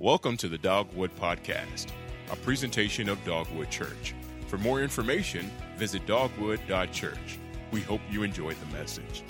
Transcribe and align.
Welcome 0.00 0.38
to 0.38 0.48
the 0.48 0.56
Dogwood 0.56 1.14
Podcast, 1.16 1.88
a 2.32 2.36
presentation 2.36 3.10
of 3.10 3.22
Dogwood 3.26 3.68
Church. 3.68 4.14
For 4.46 4.56
more 4.56 4.82
information, 4.82 5.50
visit 5.76 6.06
dogwood.church. 6.06 7.38
We 7.70 7.82
hope 7.82 8.00
you 8.10 8.22
enjoyed 8.22 8.56
the 8.56 8.78
message. 8.78 9.22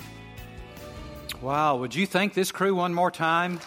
Wow, 1.42 1.74
would 1.78 1.92
you 1.92 2.06
thank 2.06 2.34
this 2.34 2.52
crew 2.52 2.76
one 2.76 2.94
more 2.94 3.10
time? 3.10 3.58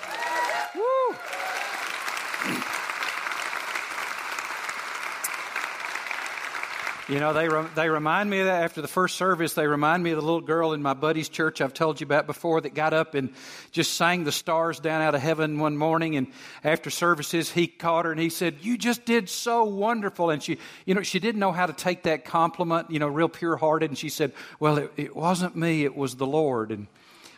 You 7.10 7.20
know, 7.20 7.34
they, 7.34 7.50
re- 7.50 7.68
they 7.76 7.90
remind 7.90 8.30
me 8.30 8.40
of 8.40 8.46
that 8.46 8.64
after 8.64 8.82
the 8.82 8.88
first 8.88 9.18
service. 9.18 9.56
They 9.56 9.68
remind 9.68 10.02
me 10.04 10.12
of 10.12 10.16
the 10.16 10.22
little 10.22 10.40
girl 10.40 10.72
in 10.72 10.82
my 10.82 10.94
buddy's 10.94 11.28
church 11.28 11.60
I've 11.60 11.74
told 11.74 12.00
you 12.00 12.06
about 12.06 12.28
before 12.28 12.62
that 12.62 12.74
got 12.74 12.94
up 12.94 13.14
and 13.14 13.34
just 13.72 13.96
sang 13.96 14.24
the 14.24 14.32
stars 14.32 14.80
down 14.80 15.02
out 15.02 15.14
of 15.14 15.20
heaven 15.20 15.60
one 15.60 15.76
morning. 15.76 16.16
And 16.16 16.28
after 16.64 16.90
services, 16.90 17.52
he 17.52 17.68
caught 17.68 18.06
her 18.06 18.12
and 18.12 18.22
he 18.22 18.30
said, 18.30 18.56
You 18.62 18.78
just 18.78 19.04
did 19.04 19.28
so 19.28 19.66
wonderful. 19.66 20.30
And 20.30 20.42
she, 20.42 20.60
you 20.86 20.96
know, 20.96 21.02
she 21.02 21.20
didn't 21.20 21.40
know 21.40 21.52
how 21.52 21.66
to 21.66 21.74
take 21.74 22.04
that 22.04 22.24
compliment, 22.24 22.90
you 22.90 23.00
know, 23.00 23.08
real 23.08 23.28
pure 23.28 23.58
hearted. 23.58 23.92
And 23.92 23.98
she 23.98 24.08
said, 24.08 24.32
Well, 24.62 24.78
it, 24.78 24.94
it 24.96 25.16
wasn't 25.16 25.58
me, 25.58 25.84
it 25.84 25.98
was 25.98 26.16
the 26.16 26.28
Lord. 26.28 26.72
And 26.72 26.88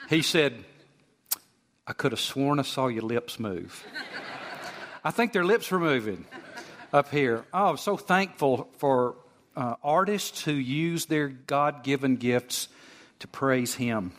he 0.10 0.22
said, 0.22 0.64
I 1.88 1.94
could 1.94 2.12
have 2.12 2.22
sworn 2.22 2.60
I 2.60 2.64
saw 2.64 2.86
your 2.86 3.02
lips 3.02 3.40
move. 3.40 3.84
I 5.04 5.10
think 5.10 5.34
their 5.34 5.46
lips 5.46 5.72
were 5.72 5.80
moving 5.80 6.26
up 6.94 7.10
here. 7.10 7.46
Oh, 7.52 7.70
I'm 7.70 7.78
so 7.78 7.98
thankful 7.98 8.70
for 8.78 9.16
uh, 9.56 9.76
artists 9.84 10.44
who 10.44 10.52
use 10.52 11.06
their 11.06 11.30
God 11.30 11.84
given 11.84 12.18
gifts 12.18 12.68
to 13.20 13.28
praise 13.28 13.76
Him. 13.76 14.12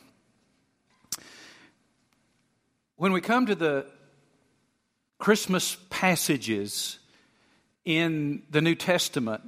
When 2.96 3.12
we 3.12 3.20
come 3.20 3.46
to 3.46 3.54
the 3.54 3.86
Christmas 5.18 5.76
passages 5.90 6.98
in 7.84 8.42
the 8.50 8.62
New 8.62 8.74
Testament, 8.74 9.42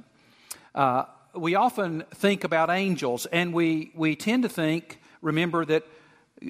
uh, 0.75 1.05
we 1.33 1.55
often 1.55 2.03
think 2.13 2.43
about 2.43 2.69
angels, 2.69 3.25
and 3.25 3.53
we, 3.53 3.91
we 3.95 4.15
tend 4.15 4.43
to 4.43 4.49
think, 4.49 4.99
remember, 5.21 5.65
that 5.65 5.85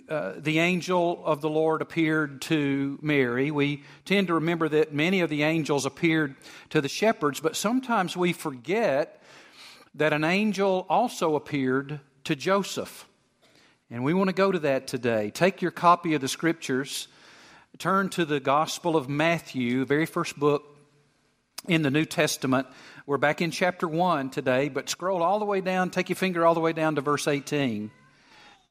uh, 0.07 0.33
the 0.37 0.59
angel 0.59 1.21
of 1.25 1.41
the 1.41 1.49
Lord 1.49 1.81
appeared 1.81 2.41
to 2.43 2.99
Mary. 3.01 3.49
We 3.49 3.83
tend 4.05 4.27
to 4.27 4.35
remember 4.35 4.69
that 4.69 4.93
many 4.93 5.21
of 5.21 5.29
the 5.29 5.43
angels 5.43 5.85
appeared 5.85 6.35
to 6.69 6.79
the 6.79 6.89
shepherds, 6.89 7.39
but 7.39 7.55
sometimes 7.55 8.15
we 8.15 8.33
forget 8.33 9.21
that 9.95 10.13
an 10.13 10.23
angel 10.23 10.85
also 10.89 11.35
appeared 11.35 11.99
to 12.25 12.35
Joseph. 12.35 13.07
And 13.89 14.03
we 14.03 14.13
want 14.13 14.27
to 14.29 14.35
go 14.35 14.51
to 14.51 14.59
that 14.59 14.85
today. 14.85 15.31
Take 15.31 15.61
your 15.61 15.71
copy 15.71 16.13
of 16.13 16.21
the 16.21 16.27
scriptures, 16.27 17.07
turn 17.79 18.09
to 18.09 18.25
the 18.25 18.39
Gospel 18.39 18.95
of 18.95 19.09
Matthew, 19.09 19.85
very 19.85 20.05
first 20.05 20.37
book 20.37 20.63
in 21.67 21.81
the 21.81 21.89
New 21.89 22.05
Testament. 22.05 22.67
We're 23.07 23.17
back 23.17 23.41
in 23.41 23.49
chapter 23.49 23.87
1 23.87 24.29
today, 24.29 24.69
but 24.69 24.87
scroll 24.87 25.23
all 25.23 25.39
the 25.39 25.45
way 25.45 25.61
down, 25.61 25.89
take 25.89 26.09
your 26.09 26.15
finger 26.15 26.45
all 26.45 26.53
the 26.53 26.59
way 26.59 26.73
down 26.73 26.95
to 26.95 27.01
verse 27.01 27.27
18. 27.27 27.89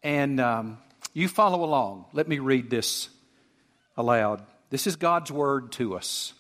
And 0.05 0.41
um, 0.41 0.79
you 1.19 1.29
follow 1.29 1.65
along. 1.65 2.05
Let 2.13 2.29
me 2.29 2.39
read 2.39 2.71
this 2.71 3.09
aloud. 3.97 4.43
This 4.71 4.87
is 4.87 4.97
God's 4.97 5.33
word 5.33 5.73
to 5.73 5.97
us. 5.97 6.33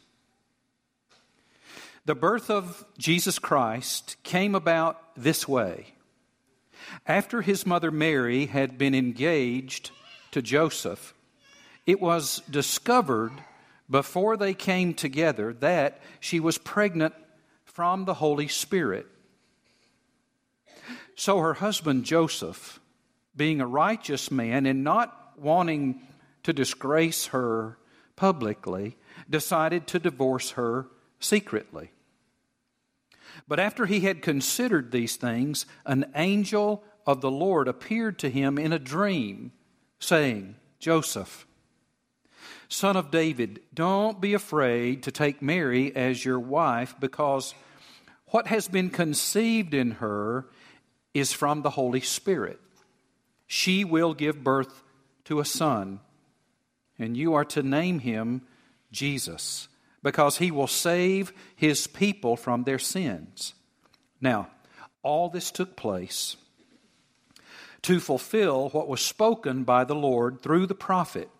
The 2.04 2.14
birth 2.14 2.48
of 2.48 2.84
Jesus 2.96 3.38
Christ 3.38 4.16
came 4.22 4.54
about 4.54 5.00
this 5.16 5.48
way. 5.48 5.94
After 7.06 7.42
his 7.42 7.66
mother 7.66 7.90
Mary 7.90 8.46
had 8.46 8.78
been 8.78 8.94
engaged 8.94 9.90
to 10.30 10.40
Joseph, 10.40 11.12
it 11.84 12.00
was 12.00 12.40
discovered 12.48 13.32
before 13.90 14.36
they 14.36 14.54
came 14.54 14.94
together 14.94 15.52
that 15.54 16.00
she 16.20 16.38
was 16.38 16.56
pregnant 16.56 17.14
from 17.64 18.04
the 18.04 18.14
Holy 18.14 18.48
Spirit. 18.48 19.06
So 21.16 21.38
her 21.40 21.54
husband 21.54 22.04
Joseph, 22.04 22.78
being 23.38 23.62
a 23.62 23.66
righteous 23.66 24.30
man 24.30 24.66
and 24.66 24.84
not 24.84 25.32
wanting 25.38 26.02
to 26.42 26.52
disgrace 26.52 27.26
her 27.26 27.78
publicly, 28.16 28.98
decided 29.30 29.86
to 29.86 29.98
divorce 29.98 30.50
her 30.50 30.86
secretly. 31.20 31.90
But 33.46 33.60
after 33.60 33.86
he 33.86 34.00
had 34.00 34.20
considered 34.20 34.90
these 34.90 35.16
things, 35.16 35.64
an 35.86 36.10
angel 36.14 36.84
of 37.06 37.20
the 37.20 37.30
Lord 37.30 37.68
appeared 37.68 38.18
to 38.18 38.30
him 38.30 38.58
in 38.58 38.72
a 38.72 38.78
dream, 38.78 39.52
saying, 39.98 40.56
Joseph, 40.78 41.46
son 42.68 42.96
of 42.96 43.10
David, 43.10 43.60
don't 43.72 44.20
be 44.20 44.34
afraid 44.34 45.02
to 45.04 45.12
take 45.12 45.40
Mary 45.40 45.94
as 45.94 46.24
your 46.24 46.40
wife, 46.40 46.94
because 47.00 47.54
what 48.26 48.48
has 48.48 48.68
been 48.68 48.90
conceived 48.90 49.72
in 49.72 49.92
her 49.92 50.46
is 51.14 51.32
from 51.32 51.62
the 51.62 51.70
Holy 51.70 52.00
Spirit. 52.00 52.60
She 53.48 53.84
will 53.84 54.14
give 54.14 54.44
birth 54.44 54.84
to 55.24 55.40
a 55.40 55.44
son, 55.44 56.00
and 56.98 57.16
you 57.16 57.34
are 57.34 57.46
to 57.46 57.62
name 57.62 57.98
him 57.98 58.42
Jesus 58.92 59.68
because 60.02 60.36
he 60.36 60.50
will 60.50 60.66
save 60.66 61.32
his 61.56 61.86
people 61.86 62.36
from 62.36 62.64
their 62.64 62.78
sins. 62.78 63.54
Now, 64.20 64.48
all 65.02 65.28
this 65.28 65.50
took 65.50 65.76
place 65.76 66.36
to 67.82 68.00
fulfill 68.00 68.68
what 68.70 68.88
was 68.88 69.00
spoken 69.00 69.64
by 69.64 69.84
the 69.84 69.94
Lord 69.94 70.40
through 70.40 70.66
the 70.66 70.74
prophet. 70.74 71.30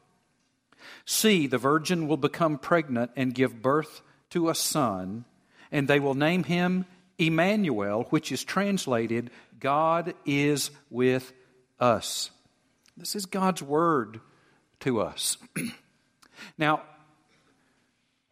See, 1.05 1.47
the 1.47 1.59
virgin 1.59 2.09
will 2.09 2.17
become 2.17 2.59
pregnant 2.59 3.11
and 3.17 3.35
give 3.35 3.61
birth 3.61 4.01
to 4.31 4.49
a 4.49 4.55
son, 4.55 5.25
and 5.71 5.89
they 5.89 6.01
will 6.01 6.15
name 6.15 6.45
him 6.45 6.87
Emmanuel, 7.19 8.05
which 8.11 8.31
is 8.33 8.45
translated 8.45 9.31
God 9.59 10.15
is 10.25 10.71
with 10.89 11.33
us. 11.81 12.31
This 12.97 13.15
is 13.15 13.27
God's 13.27 13.63
word 13.63 14.21
to 14.81 15.01
us. 15.01 15.37
now, 16.59 16.83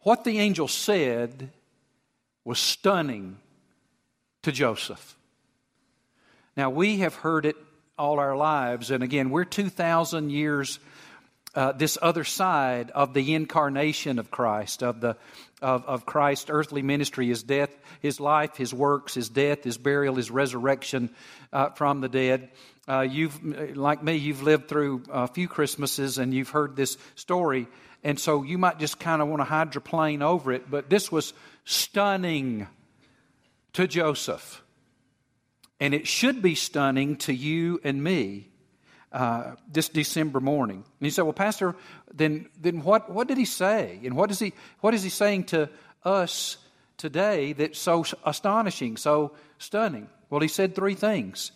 what 0.01 0.23
the 0.23 0.39
angel 0.39 0.67
said 0.67 1.51
was 2.43 2.59
stunning 2.59 3.37
to 4.43 4.51
Joseph. 4.51 5.15
Now, 6.55 6.69
we 6.69 6.99
have 6.99 7.15
heard 7.15 7.45
it 7.45 7.55
all 7.97 8.19
our 8.19 8.35
lives, 8.37 8.91
and 8.91 9.03
again, 9.03 9.29
we're 9.29 9.43
2,000 9.43 10.29
years 10.29 10.79
uh, 11.55 11.71
this 11.71 11.97
other 12.01 12.23
side 12.23 12.91
of 12.91 13.13
the 13.13 13.33
incarnation 13.33 14.19
of 14.19 14.29
Christ, 14.29 14.83
of, 14.83 15.01
the, 15.01 15.17
of, 15.61 15.85
of 15.85 16.05
Christ's 16.05 16.51
earthly 16.51 16.83
ministry, 16.83 17.27
his 17.27 17.41
death, 17.41 17.71
his 17.99 18.19
life, 18.19 18.55
his 18.57 18.73
works, 18.73 19.15
his 19.15 19.27
death, 19.27 19.63
his 19.63 19.77
burial, 19.77 20.15
his 20.15 20.29
resurrection 20.29 21.09
uh, 21.51 21.69
from 21.69 21.99
the 22.01 22.09
dead. 22.09 22.49
Uh, 22.87 23.01
you've, 23.01 23.75
like 23.75 24.01
me, 24.01 24.15
you've 24.15 24.43
lived 24.43 24.69
through 24.69 25.03
a 25.11 25.27
few 25.27 25.47
Christmases 25.47 26.17
and 26.17 26.33
you've 26.33 26.49
heard 26.49 26.75
this 26.75 26.97
story. 27.15 27.67
And 28.03 28.17
so 28.19 28.43
you 28.43 28.57
might 28.57 28.79
just 28.79 28.99
kind 28.99 29.21
of 29.21 29.27
want 29.27 29.41
to 29.41 29.45
hydroplane 29.45 30.21
over 30.21 30.53
it, 30.53 30.71
but 30.71 30.89
this 30.89 31.11
was 31.11 31.33
stunning 31.65 32.67
to 33.73 33.87
Joseph. 33.87 34.63
And 35.79 35.93
it 35.93 36.07
should 36.07 36.41
be 36.41 36.55
stunning 36.55 37.17
to 37.17 37.33
you 37.33 37.81
and 37.83 38.01
me 38.01 38.49
uh, 39.11 39.55
this 39.71 39.89
December 39.89 40.39
morning. 40.39 40.77
And 40.77 41.05
you 41.05 41.09
say, 41.11 41.21
well, 41.23 41.33
Pastor, 41.33 41.75
then, 42.13 42.47
then 42.59 42.83
what, 42.83 43.11
what 43.11 43.27
did 43.27 43.37
he 43.37 43.45
say? 43.45 43.99
And 44.03 44.15
what 44.15 44.31
is 44.31 44.39
he, 44.39 44.53
what 44.79 44.93
is 44.93 45.03
he 45.03 45.09
saying 45.09 45.45
to 45.45 45.69
us 46.03 46.57
today 46.97 47.53
that's 47.53 47.79
so 47.79 48.05
astonishing, 48.25 48.95
so 48.95 49.33
stunning? 49.57 50.07
Well, 50.29 50.41
he 50.41 50.47
said 50.47 50.73
three 50.73 50.95
things 50.95 51.51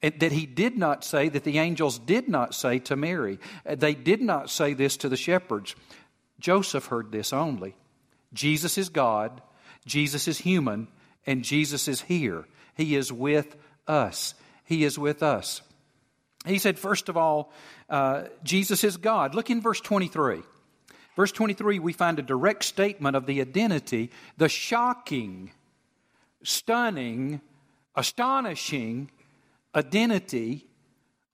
that 0.00 0.32
he 0.32 0.46
did 0.46 0.76
not 0.76 1.04
say, 1.04 1.28
that 1.28 1.44
the 1.44 1.58
angels 1.58 1.98
did 1.98 2.28
not 2.28 2.54
say 2.54 2.78
to 2.80 2.96
Mary. 2.96 3.38
Uh, 3.66 3.74
they 3.74 3.94
did 3.94 4.20
not 4.20 4.50
say 4.50 4.74
this 4.74 4.96
to 4.98 5.08
the 5.08 5.16
shepherds. 5.16 5.74
Joseph 6.38 6.86
heard 6.86 7.10
this 7.10 7.32
only. 7.32 7.74
Jesus 8.32 8.78
is 8.78 8.88
God, 8.90 9.42
Jesus 9.86 10.28
is 10.28 10.38
human, 10.38 10.88
and 11.26 11.42
Jesus 11.42 11.88
is 11.88 12.02
here. 12.02 12.46
He 12.76 12.94
is 12.94 13.12
with 13.12 13.56
us. 13.86 14.34
He 14.64 14.84
is 14.84 14.98
with 14.98 15.22
us. 15.22 15.62
He 16.46 16.58
said, 16.58 16.78
first 16.78 17.08
of 17.08 17.16
all, 17.16 17.52
uh, 17.90 18.24
Jesus 18.44 18.84
is 18.84 18.96
God. 18.96 19.34
Look 19.34 19.50
in 19.50 19.60
verse 19.60 19.80
23. 19.80 20.42
Verse 21.16 21.32
23, 21.32 21.80
we 21.80 21.92
find 21.92 22.18
a 22.18 22.22
direct 22.22 22.64
statement 22.64 23.16
of 23.16 23.26
the 23.26 23.40
identity, 23.40 24.12
the 24.36 24.48
shocking, 24.48 25.50
stunning, 26.44 27.40
astonishing 27.96 29.10
identity 29.78 30.66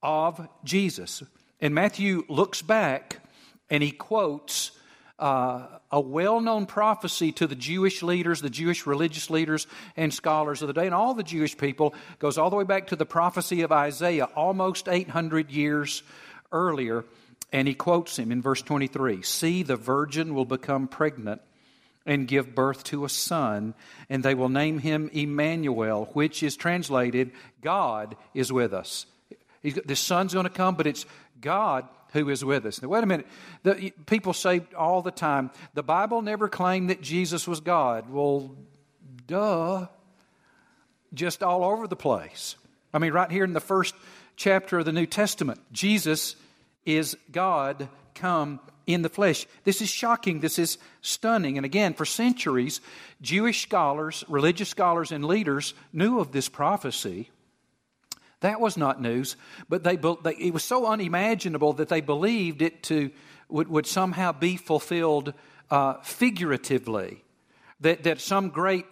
of 0.03 0.47
Jesus. 0.63 1.23
And 1.61 1.75
Matthew 1.75 2.25
looks 2.29 2.63
back 2.63 3.21
and 3.71 3.83
he 3.83 3.91
quotes 3.91 4.73
uh, 5.19 5.67
a 5.91 6.01
well 6.01 6.41
known 6.41 6.67
prophecy 6.67 7.33
to 7.33 7.47
the 7.47 7.55
Jewish 7.55 8.03
leaders, 8.03 8.41
the 8.41 8.51
Jewish 8.51 8.87
religious 8.87 9.31
leaders 9.31 9.67
and 9.97 10.13
scholars 10.13 10.61
of 10.61 10.69
the 10.69 10.75
day, 10.75 10.87
and 10.87 10.95
all 10.95 11.15
the 11.15 11.23
Jewish 11.23 11.57
people, 11.57 11.95
goes 12.19 12.37
all 12.37 12.51
the 12.51 12.57
way 12.57 12.65
back 12.65 12.89
to 12.89 12.97
the 12.97 13.07
prophecy 13.07 13.63
of 13.63 13.73
Isaiah, 13.73 14.25
almost 14.37 14.89
800 14.89 15.51
years 15.51 16.03
earlier. 16.53 17.05
And 17.53 17.69
he 17.69 17.75
quotes 17.75 18.19
him 18.19 18.33
in 18.33 18.43
verse 18.43 18.63
23 18.63 19.23
See, 19.23 19.63
the 19.63 19.77
virgin 19.77 20.35
will 20.35 20.45
become 20.45 20.89
pregnant 20.89 21.41
and 22.07 22.29
give 22.29 22.55
birth 22.55 22.85
to 22.85 23.05
a 23.05 23.09
son, 23.09 23.75
and 24.09 24.23
they 24.23 24.35
will 24.35 24.49
name 24.49 24.79
him 24.79 25.11
Emmanuel, 25.13 26.11
which 26.13 26.43
is 26.43 26.57
translated, 26.57 27.33
God 27.63 28.17
is 28.35 28.53
with 28.53 28.75
us. 28.75 29.07
The 29.63 29.97
son's 29.97 30.35
going 30.35 30.45
to 30.45 30.51
come, 30.51 30.75
but 30.75 30.87
it's 30.87 31.07
God 31.41 31.89
who 32.13 32.29
is 32.29 32.45
with 32.45 32.67
us. 32.67 32.83
Now, 32.83 32.89
wait 32.89 33.03
a 33.03 33.07
minute. 33.07 33.27
The, 33.63 33.93
people 34.07 34.35
say 34.35 34.63
all 34.77 35.03
the 35.03 35.11
time, 35.11 35.51
the 35.73 35.83
Bible 35.83 36.23
never 36.23 36.49
claimed 36.49 36.91
that 36.91 37.01
Jesus 37.01 37.49
was 37.49 37.61
God. 37.61 38.11
Well, 38.11 38.55
duh. 39.27 39.87
Just 41.15 41.43
all 41.43 41.65
over 41.65 41.87
the 41.87 41.97
place. 41.97 42.57
I 42.93 42.99
mean, 42.99 43.13
right 43.13 43.31
here 43.31 43.45
in 43.45 43.53
the 43.53 43.61
first 43.61 43.95
chapter 44.37 44.79
of 44.79 44.85
the 44.85 44.93
New 44.93 45.07
Testament, 45.07 45.61
Jesus 45.73 46.37
is 46.85 47.17
God 47.33 47.89
come 48.15 48.61
in 48.87 49.03
the 49.03 49.09
flesh. 49.09 49.47
This 49.65 49.81
is 49.81 49.89
shocking. 49.89 50.41
This 50.41 50.59
is 50.59 50.79
stunning. 51.01 51.57
And 51.57 51.65
again, 51.65 51.95
for 51.95 52.05
centuries, 52.05 52.81
Jewish 53.21 53.63
scholars, 53.63 54.25
religious 54.29 54.69
scholars, 54.69 55.13
and 55.13 55.25
leaders 55.25 55.75
knew 55.93 56.21
of 56.21 56.33
this 56.33 56.49
prophecy. 56.49 57.31
That 58.41 58.61
was 58.61 58.77
not 58.77 59.01
news, 59.01 59.37
but 59.69 59.85
they, 59.85 59.97
they, 59.97 60.35
it 60.39 60.53
was 60.53 60.65
so 60.65 60.87
unimaginable 60.87 61.75
that 61.75 61.89
they 61.89 62.03
believed 62.03 62.61
it 62.61 62.83
to 62.85 63.11
would, 63.49 63.69
would 63.69 63.87
somehow 63.87 64.33
be 64.33 64.57
fulfilled 64.57 65.33
uh, 65.71 65.95
figuratively. 66.03 67.25
That, 67.81 68.05
that 68.05 68.21
some 68.21 68.51
great 68.51 68.87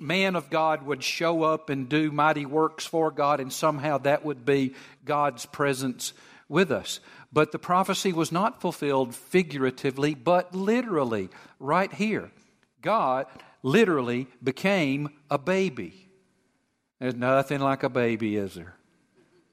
man 0.00 0.36
of 0.36 0.50
God 0.50 0.82
would 0.82 1.02
show 1.02 1.42
up 1.42 1.70
and 1.70 1.88
do 1.88 2.10
mighty 2.10 2.46
works 2.46 2.86
for 2.86 3.10
God, 3.10 3.40
and 3.40 3.52
somehow 3.52 3.98
that 3.98 4.24
would 4.24 4.44
be 4.44 4.74
God's 5.04 5.46
presence 5.46 6.12
with 6.48 6.70
us. 6.70 7.00
But 7.32 7.52
the 7.52 7.58
prophecy 7.58 8.12
was 8.12 8.32
not 8.32 8.60
fulfilled 8.60 9.14
figuratively, 9.14 10.14
but 10.14 10.54
literally, 10.54 11.28
right 11.60 11.92
here. 11.92 12.30
God 12.80 13.26
literally 13.62 14.28
became 14.42 15.10
a 15.30 15.38
baby. 15.38 16.08
There's 17.00 17.14
nothing 17.14 17.60
like 17.60 17.82
a 17.82 17.88
baby, 17.88 18.36
is 18.36 18.54
there? 18.54 18.74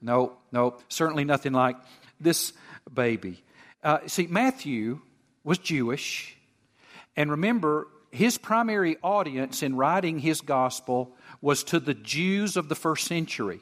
No, 0.00 0.36
no, 0.52 0.78
certainly 0.88 1.24
nothing 1.24 1.52
like 1.52 1.76
this 2.20 2.52
baby. 2.92 3.42
Uh, 3.82 3.98
see, 4.06 4.26
Matthew 4.26 5.00
was 5.44 5.58
Jewish, 5.58 6.36
and 7.16 7.30
remember, 7.30 7.88
his 8.10 8.38
primary 8.38 8.96
audience 9.02 9.62
in 9.62 9.76
writing 9.76 10.18
his 10.18 10.40
gospel 10.40 11.12
was 11.40 11.62
to 11.64 11.78
the 11.78 11.94
Jews 11.94 12.56
of 12.56 12.68
the 12.68 12.74
first 12.74 13.06
century. 13.06 13.60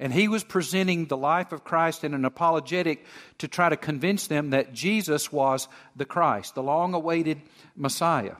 And 0.00 0.12
he 0.12 0.28
was 0.28 0.44
presenting 0.44 1.06
the 1.06 1.16
life 1.16 1.52
of 1.52 1.64
Christ 1.64 2.04
in 2.04 2.14
an 2.14 2.24
apologetic 2.24 3.04
to 3.38 3.48
try 3.48 3.68
to 3.68 3.76
convince 3.76 4.28
them 4.28 4.50
that 4.50 4.72
Jesus 4.72 5.32
was 5.32 5.66
the 5.96 6.04
Christ, 6.04 6.54
the 6.54 6.62
long 6.62 6.94
awaited 6.94 7.42
Messiah. 7.74 8.36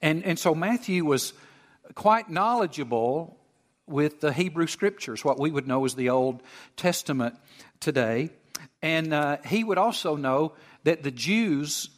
And, 0.00 0.24
and 0.24 0.38
so 0.38 0.54
Matthew 0.54 1.04
was 1.04 1.32
quite 1.94 2.30
knowledgeable 2.30 3.36
with 3.86 4.20
the 4.20 4.32
Hebrew 4.32 4.66
Scriptures, 4.66 5.24
what 5.24 5.38
we 5.38 5.50
would 5.50 5.66
know 5.66 5.84
as 5.84 5.94
the 5.94 6.10
Old 6.10 6.42
Testament 6.76 7.36
today. 7.80 8.30
And 8.80 9.12
uh, 9.12 9.38
he 9.44 9.64
would 9.64 9.78
also 9.78 10.16
know 10.16 10.52
that 10.84 11.02
the 11.02 11.10
Jews 11.10 11.90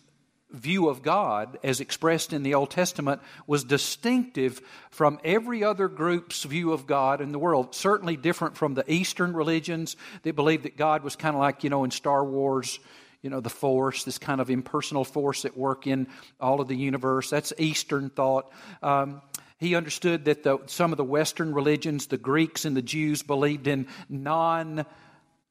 view 0.51 0.89
of 0.89 1.03
God, 1.03 1.59
as 1.63 1.81
expressed 1.81 2.33
in 2.33 2.43
the 2.43 2.55
Old 2.55 2.71
Testament, 2.71 3.21
was 3.47 3.65
distinctive 3.65 4.61
from 4.91 5.19
every 5.25 5.65
other 5.65 5.89
group's 5.89 6.45
view 6.45 6.73
of 6.73 6.87
God 6.87 7.21
in 7.21 7.33
the 7.33 7.39
world. 7.39 7.75
Certainly 7.75 8.17
different 8.17 8.57
from 8.57 8.75
the 8.75 8.91
Eastern 8.91 9.35
religions 9.35 9.97
that 10.23 10.37
believed 10.37 10.65
that 10.65 10.77
God 10.77 11.03
was 11.03 11.17
kind 11.17 11.35
of 11.35 11.41
like, 11.41 11.65
you 11.65 11.71
know, 11.71 11.85
in 11.85 11.91
Star 11.91 12.25
Wars, 12.25 12.79
you 13.23 13.31
know, 13.31 13.41
the 13.41 13.51
force, 13.51 14.05
this 14.05 14.19
kind 14.19 14.41
of 14.41 14.51
impersonal 14.51 15.05
force 15.05 15.45
at 15.45 15.57
work 15.57 15.87
in 15.87 16.07
all 16.41 16.61
of 16.61 16.69
the 16.69 16.77
universe. 16.77 17.31
That's 17.31 17.53
Eastern 17.59 18.11
thought. 18.11 18.53
Um, 18.83 19.23
he 19.59 19.75
understood 19.75 20.27
that 20.27 20.43
the, 20.43 20.59
some 20.67 20.93
of 20.93 20.97
the 20.97 21.05
Western 21.05 21.55
religions, 21.55 22.07
the 22.07 22.19
Greeks 22.19 22.65
and 22.65 22.77
the 22.77 22.83
Jews, 22.83 23.23
believed 23.23 23.67
in 23.67 23.89
non 24.09 24.85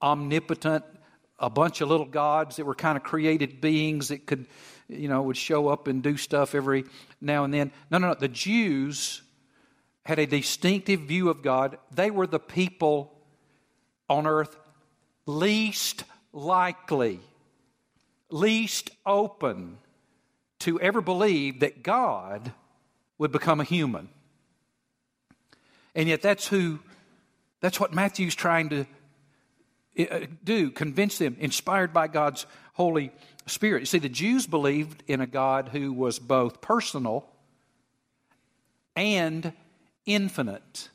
omnipotent, 0.01 0.85
a 1.39 1.49
bunch 1.49 1.81
of 1.81 1.89
little 1.89 2.05
gods 2.05 2.57
that 2.57 2.65
were 2.65 2.75
kind 2.75 2.97
of 2.97 3.03
created 3.03 3.59
beings 3.59 4.09
that 4.09 4.25
could 4.25 4.45
you 4.87 5.07
know, 5.07 5.21
would 5.23 5.37
show 5.37 5.67
up 5.67 5.87
and 5.87 6.03
do 6.03 6.17
stuff 6.17 6.55
every 6.55 6.85
now 7.21 7.43
and 7.43 7.53
then. 7.53 7.71
No, 7.89 7.97
no, 7.97 8.09
no. 8.09 8.13
The 8.13 8.27
Jews 8.27 9.21
had 10.05 10.19
a 10.19 10.27
distinctive 10.27 11.01
view 11.01 11.29
of 11.29 11.41
God. 11.41 11.77
They 11.91 12.11
were 12.11 12.27
the 12.27 12.39
people 12.39 13.11
on 14.07 14.27
earth 14.27 14.55
least 15.25 16.03
likely, 16.31 17.19
least 18.29 18.91
open 19.05 19.77
to 20.59 20.79
ever 20.79 21.01
believe 21.01 21.61
that 21.61 21.81
God 21.83 22.51
would 23.17 23.31
become 23.31 23.59
a 23.59 23.63
human. 23.63 24.09
And 25.95 26.09
yet, 26.09 26.21
that's 26.21 26.47
who, 26.47 26.79
that's 27.61 27.79
what 27.79 27.93
Matthew's 27.93 28.35
trying 28.35 28.69
to 28.69 28.85
do, 30.43 30.71
convince 30.71 31.17
them, 31.17 31.37
inspired 31.39 31.93
by 31.93 32.07
God's 32.07 32.45
Holy 32.73 33.11
Spirit. 33.45 33.81
You 33.81 33.85
see, 33.85 33.99
the 33.99 34.09
Jews 34.09 34.47
believed 34.47 35.03
in 35.07 35.21
a 35.21 35.27
God 35.27 35.69
who 35.69 35.93
was 35.93 36.19
both 36.19 36.61
personal 36.61 37.25
and 38.95 39.53
infinite. 40.05 40.89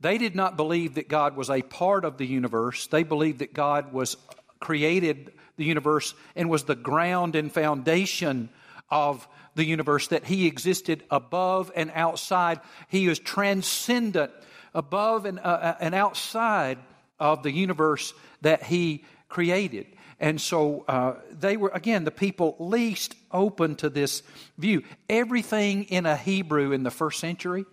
They 0.00 0.18
did 0.18 0.34
not 0.34 0.56
believe 0.56 0.94
that 0.94 1.08
God 1.08 1.36
was 1.36 1.50
a 1.50 1.62
part 1.62 2.04
of 2.04 2.18
the 2.18 2.26
universe. 2.26 2.86
They 2.86 3.02
believed 3.02 3.40
that 3.40 3.52
God 3.52 3.92
was 3.92 4.16
created 4.60 5.32
the 5.56 5.64
universe 5.64 6.14
and 6.36 6.48
was 6.48 6.64
the 6.64 6.76
ground 6.76 7.34
and 7.34 7.52
foundation 7.52 8.48
of 8.90 9.26
the 9.54 9.64
universe, 9.64 10.08
that 10.08 10.24
He 10.24 10.46
existed 10.46 11.02
above 11.10 11.72
and 11.74 11.90
outside. 11.94 12.60
He 12.88 13.06
is 13.08 13.18
transcendent 13.18 14.30
above 14.72 15.24
and, 15.24 15.40
uh, 15.40 15.42
uh 15.42 15.74
and 15.80 15.94
outside 15.96 16.78
of 17.18 17.42
the 17.42 17.52
universe 17.52 18.14
that 18.42 18.62
He 18.62 19.04
created. 19.28 19.86
And 20.20 20.40
so 20.40 20.84
uh, 20.88 21.14
they 21.30 21.56
were, 21.56 21.70
again, 21.72 22.04
the 22.04 22.10
people 22.10 22.56
least 22.58 23.14
open 23.30 23.76
to 23.76 23.88
this 23.88 24.22
view. 24.56 24.82
Everything 25.08 25.84
in 25.84 26.06
a 26.06 26.16
Hebrew 26.16 26.72
in 26.72 26.82
the 26.82 26.90
first 26.90 27.20
century, 27.20 27.64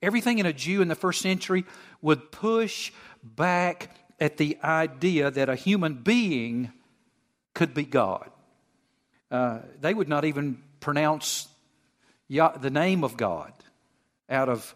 everything 0.00 0.38
in 0.38 0.46
a 0.46 0.52
Jew 0.52 0.80
in 0.80 0.88
the 0.88 0.94
first 0.94 1.20
century 1.20 1.64
would 2.00 2.32
push 2.32 2.92
back 3.22 3.94
at 4.18 4.36
the 4.38 4.56
idea 4.64 5.30
that 5.30 5.48
a 5.48 5.54
human 5.54 5.94
being 5.94 6.72
could 7.54 7.74
be 7.74 7.84
God. 7.84 8.30
Uh, 9.30 9.60
they 9.80 9.92
would 9.92 10.08
not 10.08 10.24
even 10.24 10.62
pronounce 10.80 11.48
the 12.28 12.70
name 12.70 13.04
of 13.04 13.16
God 13.16 13.52
out 14.30 14.48
of 14.48 14.74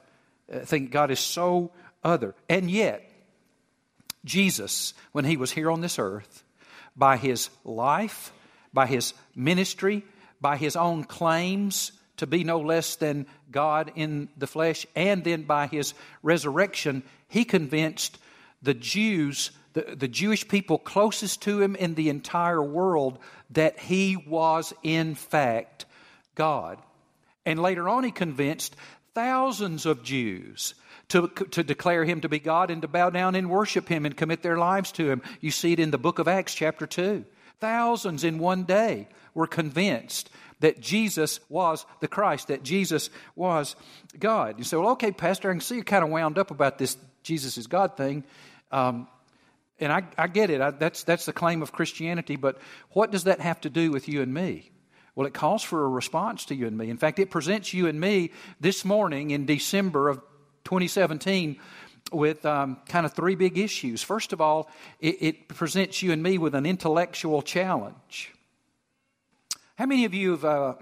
uh, 0.53 0.61
think 0.61 0.91
God 0.91 1.11
is 1.11 1.21
so 1.21 1.73
other. 2.05 2.35
And 2.49 2.71
yet, 2.71 3.03
Jesus, 4.27 4.93
when 5.13 5.25
he 5.25 5.39
was 5.39 5.53
here 5.53 5.71
on 5.71 5.81
this 5.81 5.99
earth, 5.99 6.45
by 6.95 7.17
his 7.17 7.49
life, 7.65 8.33
by 8.73 8.87
his 8.87 9.15
ministry, 9.35 10.05
by 10.41 10.59
his 10.59 10.77
own 10.77 11.05
claims 11.05 11.93
to 12.19 12.27
be 12.27 12.45
no 12.45 12.61
less 12.61 12.97
than 12.97 13.27
God 13.51 13.93
in 13.95 14.29
the 14.37 14.47
flesh, 14.47 14.87
and 14.95 15.25
then 15.25 15.45
by 15.45 15.67
his 15.67 15.95
resurrection, 16.23 17.03
he 17.29 17.45
convinced 17.45 18.19
the 18.63 18.75
Jews, 18.75 19.51
the, 19.75 19.95
the 19.97 20.09
Jewish 20.09 20.49
people 20.49 20.79
closest 20.79 21.43
to 21.43 21.61
him 21.61 21.77
in 21.77 21.95
the 21.95 22.09
entire 22.09 22.63
world, 22.63 23.19
that 23.51 23.79
he 23.79 24.17
was 24.17 24.73
in 24.83 25.15
fact 25.15 25.85
God. 26.35 26.79
And 27.45 27.63
later 27.63 27.89
on, 27.89 28.03
he 28.03 28.11
convinced 28.11 28.75
thousands 29.17 29.87
of 29.87 30.03
Jews 30.03 30.75
to, 31.09 31.29
to 31.29 31.65
declare 31.65 32.05
him 32.05 32.21
to 32.21 32.29
be 32.29 32.39
God 32.39 32.71
and 32.71 32.83
to 32.83 32.89
bow 32.89 33.09
down 33.09 33.35
and 33.35 33.49
worship 33.49 33.89
him 33.89 34.05
and 34.05 34.15
commit 34.15 34.43
their 34.43 34.59
lives 34.59 34.93
to 34.93 35.11
him. 35.11 35.23
You 35.41 35.51
see 35.51 35.73
it 35.73 35.81
in 35.81 35.91
the 35.91 35.97
book 35.97 36.19
of 36.19 36.29
Acts, 36.29 36.55
chapter 36.55 36.87
2. 36.87 37.25
Thousands 37.59 38.25
in 38.25 38.39
one 38.39 38.65
day 38.65 39.09
were 39.33 39.47
convinced 39.47 40.29
that 40.61 40.81
Jesus 40.81 41.41
was 41.49 41.87
the 42.01 42.09
Christ, 42.09 42.49
that 42.49 42.63
Jesus 42.63 43.09
was 43.35 43.75
God. 44.19 44.59
You 44.59 44.65
say, 44.65 44.77
well, 44.77 44.91
okay, 44.91 45.13
Pastor, 45.13 45.49
I 45.49 45.55
can 45.55 45.61
see 45.63 45.77
you're 45.77 45.85
kind 45.85 46.05
of 46.05 46.11
wound 46.11 46.37
up 46.37 46.51
about 46.51 46.77
this 46.77 46.99
Jesus 47.23 47.57
is 47.57 47.67
God 47.67 47.97
thing. 47.97 48.23
Um, 48.71 49.09
and 49.81 49.91
I, 49.91 50.05
I, 50.19 50.27
get 50.27 50.51
it. 50.51 50.61
I, 50.61 50.73
that's, 50.73 51.05
that's 51.05 51.25
the 51.25 51.33
claim 51.33 51.63
of 51.63 51.73
Christianity. 51.73 52.37
But 52.37 52.59
what 52.91 53.11
does 53.13 53.25
that 53.25 53.41
have 53.41 53.63
to 53.63 53.71
do 53.71 53.91
with 53.91 54.09
you 54.11 54.21
and 54.21 54.35
me? 54.35 54.73
Well, 55.17 55.27
it 55.27 55.33
calls 55.33 55.63
for 55.63 55.83
a 55.83 55.89
response 55.89 56.45
to 56.47 56.55
you 56.55 56.67
and 56.67 56.77
me. 56.77 56.91
In 56.91 56.99
fact, 56.99 57.19
it 57.19 57.31
presents 57.31 57.73
you 57.73 57.87
and 57.87 57.99
me 57.99 58.33
this 58.61 58.85
morning 58.85 59.31
in 59.31 59.47
December 59.47 60.11
of 60.11 60.19
2017 60.65 61.59
with 62.13 62.45
um, 62.45 62.77
kind 62.87 63.07
of 63.07 63.15
three 63.15 63.35
big 63.35 63.57
issues. 63.57 64.03
First 64.03 64.35
of 64.35 64.43
all, 64.43 64.71
it, 65.01 65.17
it, 65.21 65.49
presents 65.49 66.03
you 66.03 66.13
and 66.13 66.23
me 66.23 66.37
with 66.37 66.55
an 66.55 66.67
intellectual 66.67 67.41
challenge. 67.41 68.35
How 69.77 69.87
many 69.87 70.05
of 70.05 70.13
you 70.13 70.33
have 70.33 70.45
uh, 70.45 70.75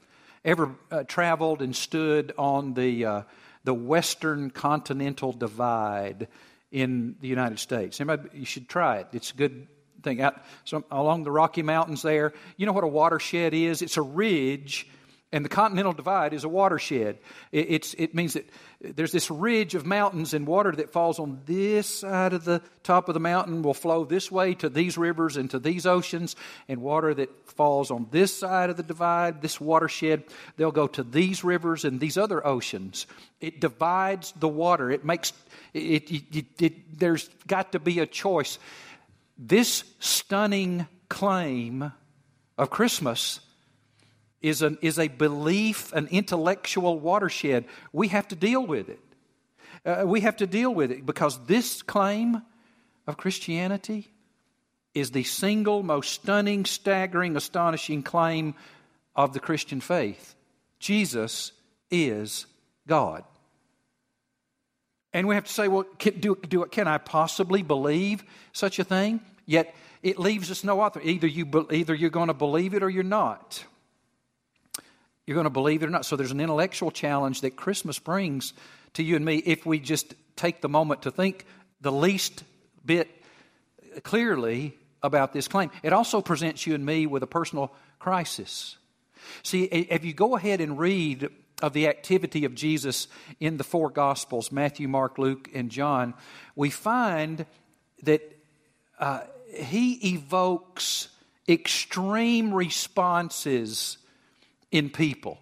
ever 0.44 0.70
uh, 0.92 1.02
traveled 1.02 1.60
and 1.60 1.74
stood 1.74 2.32
on 2.38 2.74
the, 2.74 3.04
uh, 3.04 3.22
the 3.64 3.74
Western 3.74 4.50
Continental 4.50 5.32
Divide 5.32 6.28
in 6.70 7.16
the 7.20 7.28
United 7.28 7.58
States? 7.58 8.00
Anybody, 8.00 8.38
you 8.38 8.46
should 8.46 8.68
try 8.68 8.98
it. 8.98 9.08
It's 9.12 9.32
good, 9.32 9.66
thing 10.02 10.20
out 10.20 10.42
some, 10.64 10.84
along 10.90 11.24
the 11.24 11.30
Rocky 11.30 11.62
Mountains 11.62 12.02
there. 12.02 12.32
You 12.56 12.66
know 12.66 12.72
what 12.72 12.84
a 12.84 12.88
watershed 12.88 13.54
is? 13.54 13.82
It's 13.82 13.96
a 13.96 14.02
ridge 14.02 14.86
and 15.32 15.44
the 15.44 15.48
Continental 15.48 15.92
Divide 15.92 16.32
is 16.32 16.42
a 16.42 16.48
watershed. 16.48 17.18
It, 17.52 17.94
it, 17.96 18.14
means 18.16 18.32
that 18.32 18.48
there's 18.80 19.12
this 19.12 19.30
ridge 19.30 19.76
of 19.76 19.86
mountains, 19.86 20.34
and 20.34 20.44
water 20.44 20.72
that 20.72 20.92
falls 20.92 21.20
on 21.20 21.40
this 21.46 22.00
side 22.00 22.32
of 22.32 22.44
the 22.44 22.60
top 22.82 23.08
of 23.08 23.14
the 23.14 23.20
mountain 23.20 23.62
will 23.62 23.74
flow 23.74 24.04
this 24.04 24.30
way 24.30 24.54
to 24.54 24.68
these 24.68 24.98
rivers 24.98 25.36
and 25.36 25.48
to 25.50 25.60
these 25.60 25.86
oceans, 25.86 26.34
and 26.66 26.82
water 26.82 27.14
that 27.14 27.30
falls 27.50 27.92
on 27.92 28.08
this 28.10 28.36
side 28.36 28.70
of 28.70 28.76
the 28.76 28.82
divide, 28.82 29.40
this 29.40 29.60
watershed, 29.60 30.24
they'll 30.56 30.72
go 30.72 30.88
to 30.88 31.04
these 31.04 31.44
rivers 31.44 31.84
and 31.84 32.00
these 32.00 32.18
other 32.18 32.44
oceans. 32.44 33.06
It 33.40 33.60
divides 33.60 34.32
the 34.32 34.48
water. 34.48 34.90
It 34.90 35.04
makes 35.04 35.32
it, 35.72 36.10
it 36.60 36.98
there's 36.98 37.28
got 37.46 37.72
to 37.72 37.78
be 37.78 38.00
a 38.00 38.06
choice. 38.06 38.58
This 39.42 39.84
stunning 40.00 40.86
claim 41.08 41.92
of 42.58 42.68
Christmas 42.68 43.40
is, 44.42 44.60
an, 44.60 44.76
is 44.82 44.98
a 44.98 45.08
belief, 45.08 45.94
an 45.94 46.08
intellectual 46.08 46.98
watershed. 46.98 47.64
We 47.90 48.08
have 48.08 48.28
to 48.28 48.36
deal 48.36 48.66
with 48.66 48.90
it. 48.90 49.00
Uh, 49.82 50.04
we 50.06 50.20
have 50.20 50.36
to 50.36 50.46
deal 50.46 50.74
with 50.74 50.90
it 50.90 51.06
because 51.06 51.42
this 51.46 51.80
claim 51.80 52.42
of 53.06 53.16
Christianity 53.16 54.08
is 54.92 55.12
the 55.12 55.24
single 55.24 55.82
most 55.82 56.12
stunning, 56.12 56.66
staggering, 56.66 57.34
astonishing 57.34 58.02
claim 58.02 58.54
of 59.16 59.32
the 59.32 59.40
Christian 59.40 59.80
faith. 59.80 60.34
Jesus 60.80 61.52
is 61.90 62.44
God. 62.86 63.24
And 65.12 65.26
we 65.26 65.34
have 65.34 65.44
to 65.44 65.52
say, 65.52 65.68
well, 65.68 65.84
can, 65.98 66.20
do, 66.20 66.36
do, 66.36 66.64
can 66.66 66.86
I 66.86 66.98
possibly 66.98 67.62
believe 67.62 68.22
such 68.52 68.78
a 68.78 68.84
thing? 68.84 69.20
Yet 69.44 69.74
it 70.02 70.18
leaves 70.18 70.50
us 70.50 70.62
no 70.62 70.80
other. 70.80 71.00
Either, 71.02 71.26
you, 71.26 71.66
either 71.70 71.94
you're 71.94 72.10
going 72.10 72.28
to 72.28 72.34
believe 72.34 72.74
it 72.74 72.82
or 72.82 72.88
you're 72.88 73.02
not. 73.02 73.64
You're 75.26 75.34
going 75.34 75.44
to 75.44 75.50
believe 75.50 75.82
it 75.82 75.86
or 75.86 75.90
not. 75.90 76.06
So 76.06 76.16
there's 76.16 76.30
an 76.30 76.40
intellectual 76.40 76.90
challenge 76.90 77.40
that 77.40 77.56
Christmas 77.56 77.98
brings 77.98 78.52
to 78.94 79.02
you 79.02 79.16
and 79.16 79.24
me 79.24 79.36
if 79.36 79.66
we 79.66 79.80
just 79.80 80.14
take 80.36 80.60
the 80.60 80.68
moment 80.68 81.02
to 81.02 81.10
think 81.10 81.44
the 81.80 81.92
least 81.92 82.44
bit 82.84 83.08
clearly 84.02 84.76
about 85.02 85.32
this 85.32 85.48
claim. 85.48 85.70
It 85.82 85.92
also 85.92 86.20
presents 86.20 86.66
you 86.66 86.74
and 86.74 86.84
me 86.84 87.06
with 87.06 87.22
a 87.22 87.26
personal 87.26 87.72
crisis. 87.98 88.76
See, 89.42 89.64
if 89.64 90.04
you 90.04 90.12
go 90.12 90.36
ahead 90.36 90.60
and 90.60 90.78
read 90.78 91.28
of 91.62 91.72
the 91.72 91.88
activity 91.88 92.44
of 92.44 92.54
Jesus 92.54 93.08
in 93.38 93.56
the 93.56 93.64
four 93.64 93.90
Gospels 93.90 94.50
Matthew, 94.50 94.88
Mark, 94.88 95.18
Luke, 95.18 95.48
and 95.54 95.70
John 95.70 96.14
we 96.56 96.70
find 96.70 97.46
that 98.02 98.22
uh, 98.98 99.20
he 99.54 100.14
evokes 100.14 101.08
extreme 101.48 102.52
responses 102.52 103.98
in 104.70 104.90
people. 104.90 105.38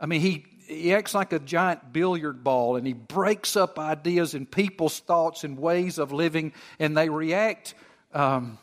I 0.00 0.06
mean, 0.06 0.20
he, 0.20 0.46
he 0.66 0.94
acts 0.94 1.14
like 1.14 1.32
a 1.32 1.38
giant 1.38 1.92
billiard 1.92 2.44
ball 2.44 2.76
and 2.76 2.86
he 2.86 2.92
breaks 2.92 3.56
up 3.56 3.78
ideas 3.78 4.34
and 4.34 4.50
people's 4.50 5.00
thoughts 5.00 5.44
and 5.44 5.58
ways 5.58 5.98
of 5.98 6.12
living, 6.12 6.52
and 6.78 6.96
they 6.96 7.08
react 7.08 7.74
um, 8.14 8.58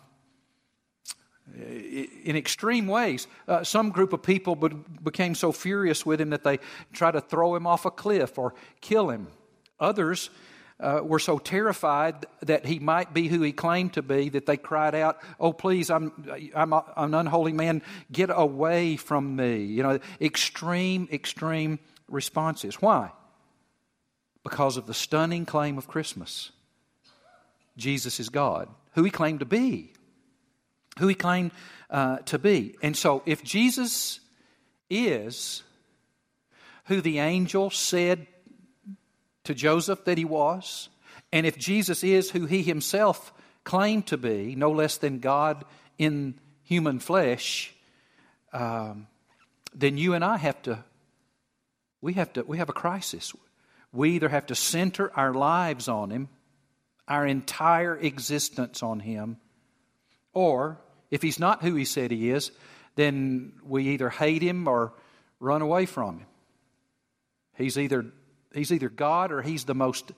in 1.55 2.35
extreme 2.35 2.87
ways. 2.87 3.27
Uh, 3.47 3.63
some 3.63 3.89
group 3.89 4.13
of 4.13 4.23
people 4.23 4.55
became 4.55 5.35
so 5.35 5.51
furious 5.51 6.05
with 6.05 6.19
him 6.19 6.29
that 6.31 6.43
they 6.43 6.59
tried 6.93 7.11
to 7.11 7.21
throw 7.21 7.55
him 7.55 7.67
off 7.67 7.85
a 7.85 7.91
cliff 7.91 8.37
or 8.37 8.53
kill 8.81 9.09
him. 9.09 9.27
Others 9.79 10.29
uh, 10.79 11.01
were 11.03 11.19
so 11.19 11.37
terrified 11.37 12.25
that 12.41 12.65
he 12.65 12.79
might 12.79 13.13
be 13.13 13.27
who 13.27 13.41
he 13.41 13.51
claimed 13.51 13.93
to 13.93 14.01
be 14.01 14.29
that 14.29 14.45
they 14.45 14.57
cried 14.57 14.95
out, 14.95 15.19
Oh, 15.39 15.53
please, 15.53 15.89
I'm, 15.89 16.11
I'm 16.55 16.73
an 16.73 17.13
unholy 17.13 17.53
man, 17.53 17.81
get 18.11 18.29
away 18.33 18.95
from 18.95 19.35
me. 19.35 19.63
You 19.63 19.83
know, 19.83 19.99
extreme, 20.21 21.07
extreme 21.11 21.79
responses. 22.07 22.75
Why? 22.81 23.11
Because 24.43 24.77
of 24.77 24.87
the 24.87 24.93
stunning 24.93 25.45
claim 25.45 25.77
of 25.77 25.87
Christmas 25.87 26.51
Jesus 27.75 28.19
is 28.19 28.29
God, 28.29 28.69
who 28.93 29.03
he 29.03 29.09
claimed 29.09 29.39
to 29.39 29.45
be. 29.45 29.93
Who 30.99 31.07
he 31.07 31.15
claimed 31.15 31.51
uh, 31.89 32.17
to 32.17 32.37
be. 32.37 32.75
And 32.81 32.95
so, 32.95 33.23
if 33.25 33.43
Jesus 33.43 34.19
is 34.89 35.63
who 36.85 37.01
the 37.01 37.19
angel 37.19 37.69
said 37.69 38.27
to 39.45 39.53
Joseph 39.53 40.05
that 40.05 40.17
he 40.17 40.25
was, 40.25 40.89
and 41.31 41.45
if 41.45 41.57
Jesus 41.57 42.03
is 42.03 42.31
who 42.31 42.45
he 42.45 42.61
himself 42.61 43.33
claimed 43.63 44.07
to 44.07 44.17
be, 44.17 44.55
no 44.55 44.71
less 44.71 44.97
than 44.97 45.19
God 45.19 45.65
in 45.97 46.39
human 46.63 46.99
flesh, 46.99 47.73
um, 48.51 49.07
then 49.73 49.97
you 49.97 50.13
and 50.13 50.23
I 50.23 50.37
have 50.37 50.61
to 50.63 50.83
we 52.01 52.13
have 52.13 52.33
to 52.33 52.43
we 52.43 52.57
have 52.57 52.69
a 52.69 52.73
crisis. 52.73 53.33
We 53.91 54.11
either 54.11 54.29
have 54.29 54.47
to 54.47 54.55
center 54.55 55.11
our 55.15 55.33
lives 55.33 55.87
on 55.87 56.09
him, 56.09 56.29
our 57.07 57.25
entire 57.25 57.95
existence 57.95 58.83
on 58.83 58.99
him, 58.99 59.37
or 60.33 60.79
if 61.11 61.21
he's 61.21 61.39
not 61.39 61.63
who 61.63 61.75
he 61.75 61.85
said 61.85 62.11
he 62.11 62.29
is, 62.29 62.51
then 62.95 63.53
we 63.63 63.89
either 63.89 64.09
hate 64.09 64.41
him 64.41 64.67
or 64.67 64.93
run 65.39 65.61
away 65.61 65.85
from 65.85 66.19
him. 66.19 66.27
He's 67.55 67.77
either 67.77 68.11
He's 68.53 68.71
either 68.71 68.89
God 68.89 69.31
or 69.31 69.41
he's 69.41 69.65
the 69.65 69.73
most 69.73 70.11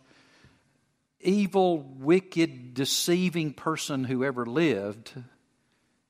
evil, 1.21 1.79
wicked, 1.79 2.73
deceiving 2.73 3.53
person 3.53 4.03
who 4.03 4.23
ever 4.23 4.45
lived, 4.45 5.11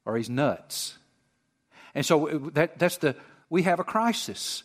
or 0.06 0.18
he's 0.18 0.30
nuts. 0.30 0.98
And 1.94 2.06
so 2.06 2.28
uh, 2.28 2.50
that, 2.54 2.80
that's 2.80 2.98
the, 2.98 3.16
we 3.50 3.64
have 3.64 3.80
a 3.80 3.84
crisis 3.84 4.64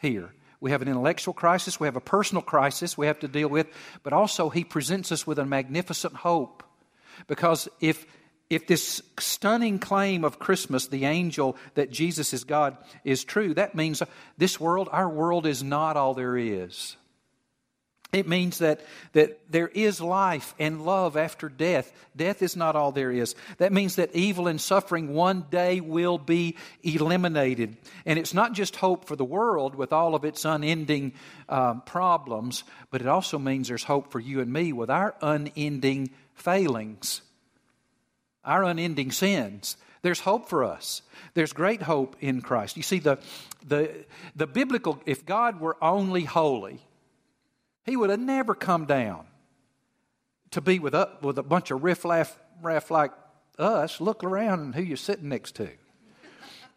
here. 0.00 0.32
We 0.60 0.70
have 0.70 0.80
an 0.80 0.88
intellectual 0.88 1.34
crisis, 1.34 1.78
we 1.78 1.86
have 1.86 1.96
a 1.96 2.00
personal 2.00 2.42
crisis 2.42 2.96
we 2.96 3.06
have 3.06 3.18
to 3.18 3.28
deal 3.28 3.48
with, 3.48 3.66
but 4.02 4.14
also 4.14 4.48
he 4.48 4.64
presents 4.64 5.12
us 5.12 5.26
with 5.26 5.38
a 5.38 5.44
magnificent 5.44 6.14
hope. 6.14 6.62
Because 7.26 7.68
if 7.80 8.06
if 8.54 8.66
this 8.66 9.02
stunning 9.18 9.78
claim 9.78 10.24
of 10.24 10.38
Christmas, 10.38 10.86
the 10.86 11.04
angel 11.04 11.56
that 11.74 11.90
Jesus 11.90 12.32
is 12.32 12.44
God, 12.44 12.76
is 13.04 13.24
true, 13.24 13.54
that 13.54 13.74
means 13.74 14.02
this 14.38 14.60
world, 14.60 14.88
our 14.92 15.08
world, 15.08 15.46
is 15.46 15.62
not 15.62 15.96
all 15.96 16.14
there 16.14 16.36
is. 16.36 16.96
It 18.12 18.28
means 18.28 18.58
that, 18.58 18.80
that 19.12 19.40
there 19.50 19.66
is 19.66 20.00
life 20.00 20.54
and 20.60 20.86
love 20.86 21.16
after 21.16 21.48
death. 21.48 21.92
Death 22.14 22.42
is 22.42 22.54
not 22.54 22.76
all 22.76 22.92
there 22.92 23.10
is. 23.10 23.34
That 23.58 23.72
means 23.72 23.96
that 23.96 24.14
evil 24.14 24.46
and 24.46 24.60
suffering 24.60 25.14
one 25.14 25.46
day 25.50 25.80
will 25.80 26.18
be 26.18 26.56
eliminated. 26.84 27.76
And 28.06 28.16
it's 28.16 28.32
not 28.32 28.52
just 28.52 28.76
hope 28.76 29.06
for 29.06 29.16
the 29.16 29.24
world 29.24 29.74
with 29.74 29.92
all 29.92 30.14
of 30.14 30.24
its 30.24 30.44
unending 30.44 31.14
um, 31.48 31.80
problems, 31.80 32.62
but 32.92 33.00
it 33.00 33.08
also 33.08 33.36
means 33.36 33.66
there's 33.66 33.82
hope 33.82 34.12
for 34.12 34.20
you 34.20 34.40
and 34.40 34.52
me 34.52 34.72
with 34.72 34.90
our 34.90 35.16
unending 35.20 36.10
failings 36.34 37.20
our 38.44 38.64
unending 38.64 39.10
sins. 39.10 39.76
There's 40.02 40.20
hope 40.20 40.48
for 40.48 40.64
us. 40.64 41.02
There's 41.32 41.52
great 41.52 41.82
hope 41.82 42.16
in 42.20 42.42
Christ. 42.42 42.76
You 42.76 42.82
see, 42.82 42.98
the, 42.98 43.18
the, 43.66 44.04
the 44.36 44.46
biblical, 44.46 45.00
if 45.06 45.24
God 45.24 45.60
were 45.60 45.76
only 45.82 46.24
holy, 46.24 46.80
he 47.84 47.96
would 47.96 48.10
have 48.10 48.20
never 48.20 48.54
come 48.54 48.84
down 48.84 49.26
to 50.50 50.60
be 50.60 50.78
with, 50.78 50.94
a, 50.94 51.10
with 51.22 51.38
a 51.38 51.42
bunch 51.42 51.70
of 51.70 51.82
riff 51.82 52.04
raff, 52.04 52.38
raff 52.62 52.90
like 52.90 53.12
us. 53.58 54.00
Look 54.00 54.22
around 54.24 54.60
and 54.60 54.74
who 54.74 54.82
you're 54.82 54.96
sitting 54.96 55.28
next 55.28 55.56
to. 55.56 55.68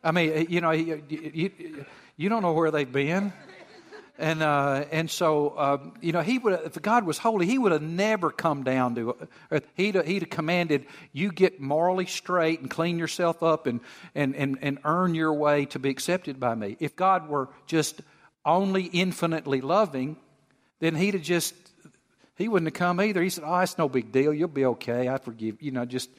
I 0.04 0.12
mean, 0.12 0.48
you 0.50 0.62
know, 0.62 0.72
you, 0.72 1.04
you, 1.10 1.86
you 2.16 2.30
don't 2.30 2.42
know 2.42 2.54
where 2.54 2.72
they've 2.72 2.92
been. 2.92 3.34
And, 4.20 4.42
uh, 4.42 4.86
and 4.92 5.12
so, 5.12 5.50
uh, 5.50 5.78
you 6.02 6.12
know, 6.12 6.22
he 6.22 6.40
would 6.40 6.60
if 6.66 6.82
God 6.82 7.06
was 7.06 7.20
holy, 7.20 7.46
he 7.46 7.60
would 7.60 7.72
have 7.72 7.84
never 7.84 8.32
come 8.32 8.64
down 8.64 8.96
to 8.96 9.16
earth. 9.52 9.68
He'd, 9.76 9.96
he'd 10.06 10.24
have 10.24 10.30
commanded, 10.32 10.88
you 11.14 11.32
get 11.32 11.62
morally 11.62 12.08
straight 12.08 12.60
and 12.60 12.70
clean 12.70 12.98
yourself 12.98 13.44
up 13.44 13.68
and, 13.68 13.80
and, 14.16 14.36
and, 14.36 14.58
and 14.62 14.80
earn 14.84 15.14
your 15.14 15.34
way 15.34 15.66
to 15.68 15.80
be 15.80 15.90
accepted 15.90 16.40
by 16.40 16.56
me. 16.56 16.78
If 16.80 16.96
God 16.96 17.30
were 17.30 17.50
just 17.68 18.02
only 18.44 18.86
infinitely 18.86 19.62
loving, 19.62 20.18
then 20.80 20.96
he'd 20.96 21.14
have 21.14 21.24
just, 21.24 21.54
he 22.38 22.48
wouldn't 22.48 22.68
have 22.68 22.80
come 22.80 23.00
either. 23.00 23.22
He 23.22 23.30
said, 23.30 23.44
oh, 23.46 23.60
it's 23.60 23.78
no 23.78 23.88
big 23.88 24.12
deal. 24.12 24.34
You'll 24.34 24.48
be 24.48 24.66
okay. 24.66 25.10
I 25.10 25.20
forgive. 25.20 25.62
You 25.62 25.72
know, 25.72 25.86
just, 25.86 26.10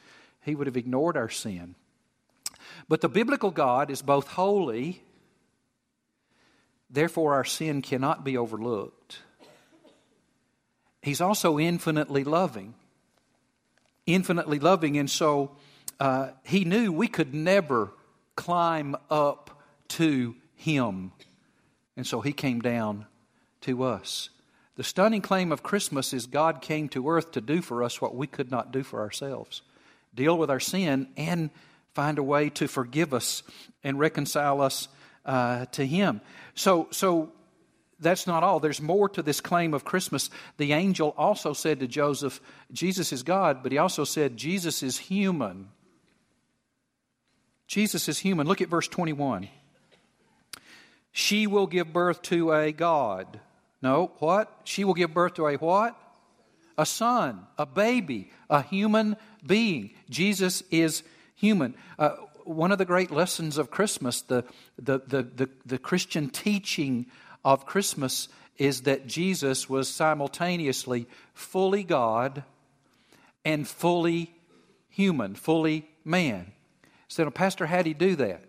he 0.44 0.54
would 0.54 0.68
have 0.68 0.76
ignored 0.76 1.16
our 1.16 1.30
sin. 1.30 1.74
But 2.88 3.00
the 3.00 3.08
biblical 3.08 3.50
God 3.50 3.90
is 3.90 4.02
both 4.02 4.28
holy 4.28 5.02
Therefore, 6.90 7.34
our 7.34 7.44
sin 7.44 7.82
cannot 7.82 8.24
be 8.24 8.36
overlooked. 8.36 9.18
He's 11.02 11.20
also 11.20 11.58
infinitely 11.58 12.24
loving. 12.24 12.74
Infinitely 14.06 14.58
loving, 14.58 14.96
and 14.96 15.10
so 15.10 15.56
uh, 16.00 16.30
he 16.44 16.64
knew 16.64 16.90
we 16.92 17.08
could 17.08 17.34
never 17.34 17.92
climb 18.36 18.96
up 19.10 19.62
to 19.88 20.34
him. 20.54 21.12
And 21.96 22.06
so 22.06 22.20
he 22.20 22.32
came 22.32 22.60
down 22.60 23.06
to 23.62 23.82
us. 23.82 24.30
The 24.76 24.84
stunning 24.84 25.20
claim 25.20 25.52
of 25.52 25.62
Christmas 25.62 26.14
is 26.14 26.26
God 26.26 26.62
came 26.62 26.88
to 26.90 27.10
earth 27.10 27.32
to 27.32 27.40
do 27.40 27.60
for 27.60 27.82
us 27.82 28.00
what 28.00 28.14
we 28.14 28.26
could 28.26 28.50
not 28.50 28.72
do 28.72 28.82
for 28.82 29.00
ourselves 29.00 29.62
deal 30.14 30.36
with 30.36 30.50
our 30.50 30.60
sin, 30.60 31.08
and 31.16 31.50
find 31.94 32.18
a 32.18 32.22
way 32.22 32.50
to 32.50 32.66
forgive 32.68 33.14
us 33.14 33.42
and 33.84 33.98
reconcile 33.98 34.60
us 34.60 34.88
uh, 35.28 35.66
to 35.66 35.86
Him. 35.86 36.20
So, 36.54 36.88
so 36.90 37.30
that's 38.00 38.26
not 38.26 38.42
all. 38.42 38.58
There's 38.58 38.80
more 38.80 39.08
to 39.10 39.22
this 39.22 39.40
claim 39.40 39.74
of 39.74 39.84
Christmas. 39.84 40.30
The 40.56 40.72
angel 40.72 41.14
also 41.16 41.52
said 41.52 41.80
to 41.80 41.86
Joseph, 41.86 42.40
Jesus 42.72 43.12
is 43.12 43.22
God, 43.22 43.62
but 43.62 43.72
he 43.72 43.78
also 43.78 44.04
said, 44.04 44.36
Jesus 44.36 44.82
is 44.82 44.98
human. 44.98 45.68
Jesus 47.66 48.08
is 48.08 48.18
human. 48.18 48.46
Look 48.46 48.62
at 48.62 48.68
verse 48.68 48.88
21. 48.88 49.48
She 51.12 51.46
will 51.46 51.66
give 51.66 51.92
birth 51.92 52.22
to 52.22 52.52
a 52.52 52.72
God. 52.72 53.40
No, 53.82 54.12
what? 54.18 54.52
She 54.64 54.84
will 54.84 54.94
give 54.94 55.12
birth 55.12 55.34
to 55.34 55.46
a 55.46 55.56
what? 55.56 55.96
A 56.76 56.86
son, 56.86 57.46
a 57.58 57.66
baby, 57.66 58.30
a 58.48 58.62
human 58.62 59.16
being. 59.44 59.90
Jesus 60.08 60.62
is 60.70 61.02
human. 61.34 61.74
Uh, 61.98 62.14
one 62.48 62.72
of 62.72 62.78
the 62.78 62.84
great 62.84 63.10
lessons 63.10 63.58
of 63.58 63.70
Christmas, 63.70 64.22
the, 64.22 64.42
the, 64.78 64.98
the, 65.06 65.22
the, 65.22 65.50
the 65.66 65.78
Christian 65.78 66.30
teaching 66.30 67.06
of 67.44 67.66
Christmas, 67.66 68.28
is 68.56 68.82
that 68.82 69.06
Jesus 69.06 69.68
was 69.68 69.88
simultaneously 69.88 71.06
fully 71.34 71.84
God 71.84 72.42
and 73.44 73.68
fully 73.68 74.34
human, 74.88 75.34
fully 75.34 75.88
man. 76.04 76.52
Said, 77.06 77.24
so, 77.24 77.30
Pastor, 77.30 77.66
how 77.66 77.82
do 77.82 77.90
you 77.90 77.94
do 77.94 78.16
that? 78.16 78.42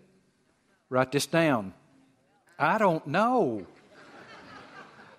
Write 0.88 1.12
this 1.12 1.26
down. 1.26 1.74
I 2.58 2.78
don't 2.78 3.06
know. 3.06 3.66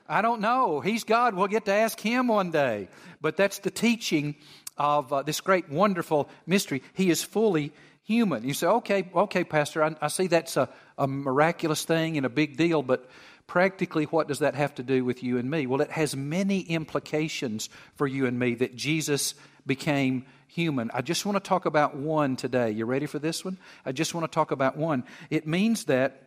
I 0.09 0.21
don't 0.21 0.41
know. 0.41 0.81
He's 0.81 1.03
God. 1.03 1.35
We'll 1.35 1.47
get 1.47 1.65
to 1.65 1.73
ask 1.73 1.99
Him 1.99 2.27
one 2.27 2.51
day. 2.51 2.89
But 3.21 3.37
that's 3.37 3.59
the 3.59 3.71
teaching 3.71 4.35
of 4.77 5.13
uh, 5.13 5.21
this 5.21 5.39
great, 5.39 5.69
wonderful 5.69 6.29
mystery. 6.45 6.83
He 6.93 7.09
is 7.09 7.23
fully 7.23 7.71
human. 8.11 8.47
You 8.47 8.53
say, 8.53 8.67
okay, 8.67 9.09
okay, 9.15 9.43
Pastor, 9.43 9.83
I, 9.83 9.95
I 10.01 10.07
see 10.09 10.27
that's 10.27 10.57
a, 10.57 10.69
a 10.97 11.07
miraculous 11.07 11.85
thing 11.85 12.17
and 12.17 12.25
a 12.25 12.29
big 12.29 12.57
deal, 12.57 12.83
but 12.83 13.09
practically, 13.47 14.05
what 14.05 14.27
does 14.27 14.39
that 14.39 14.55
have 14.55 14.75
to 14.75 14.83
do 14.83 15.03
with 15.03 15.23
you 15.23 15.37
and 15.37 15.49
me? 15.49 15.67
Well, 15.67 15.81
it 15.81 15.91
has 15.91 16.15
many 16.15 16.61
implications 16.61 17.69
for 17.95 18.07
you 18.07 18.25
and 18.25 18.37
me 18.37 18.55
that 18.55 18.75
Jesus 18.75 19.33
became 19.65 20.25
human. 20.47 20.91
I 20.93 21.01
just 21.01 21.25
want 21.25 21.37
to 21.37 21.47
talk 21.47 21.65
about 21.65 21.95
one 21.95 22.35
today. 22.35 22.71
You 22.71 22.85
ready 22.85 23.05
for 23.05 23.19
this 23.19 23.43
one? 23.45 23.57
I 23.85 23.91
just 23.91 24.13
want 24.13 24.29
to 24.29 24.33
talk 24.33 24.51
about 24.51 24.77
one. 24.77 25.03
It 25.29 25.47
means 25.47 25.85
that 25.85 26.23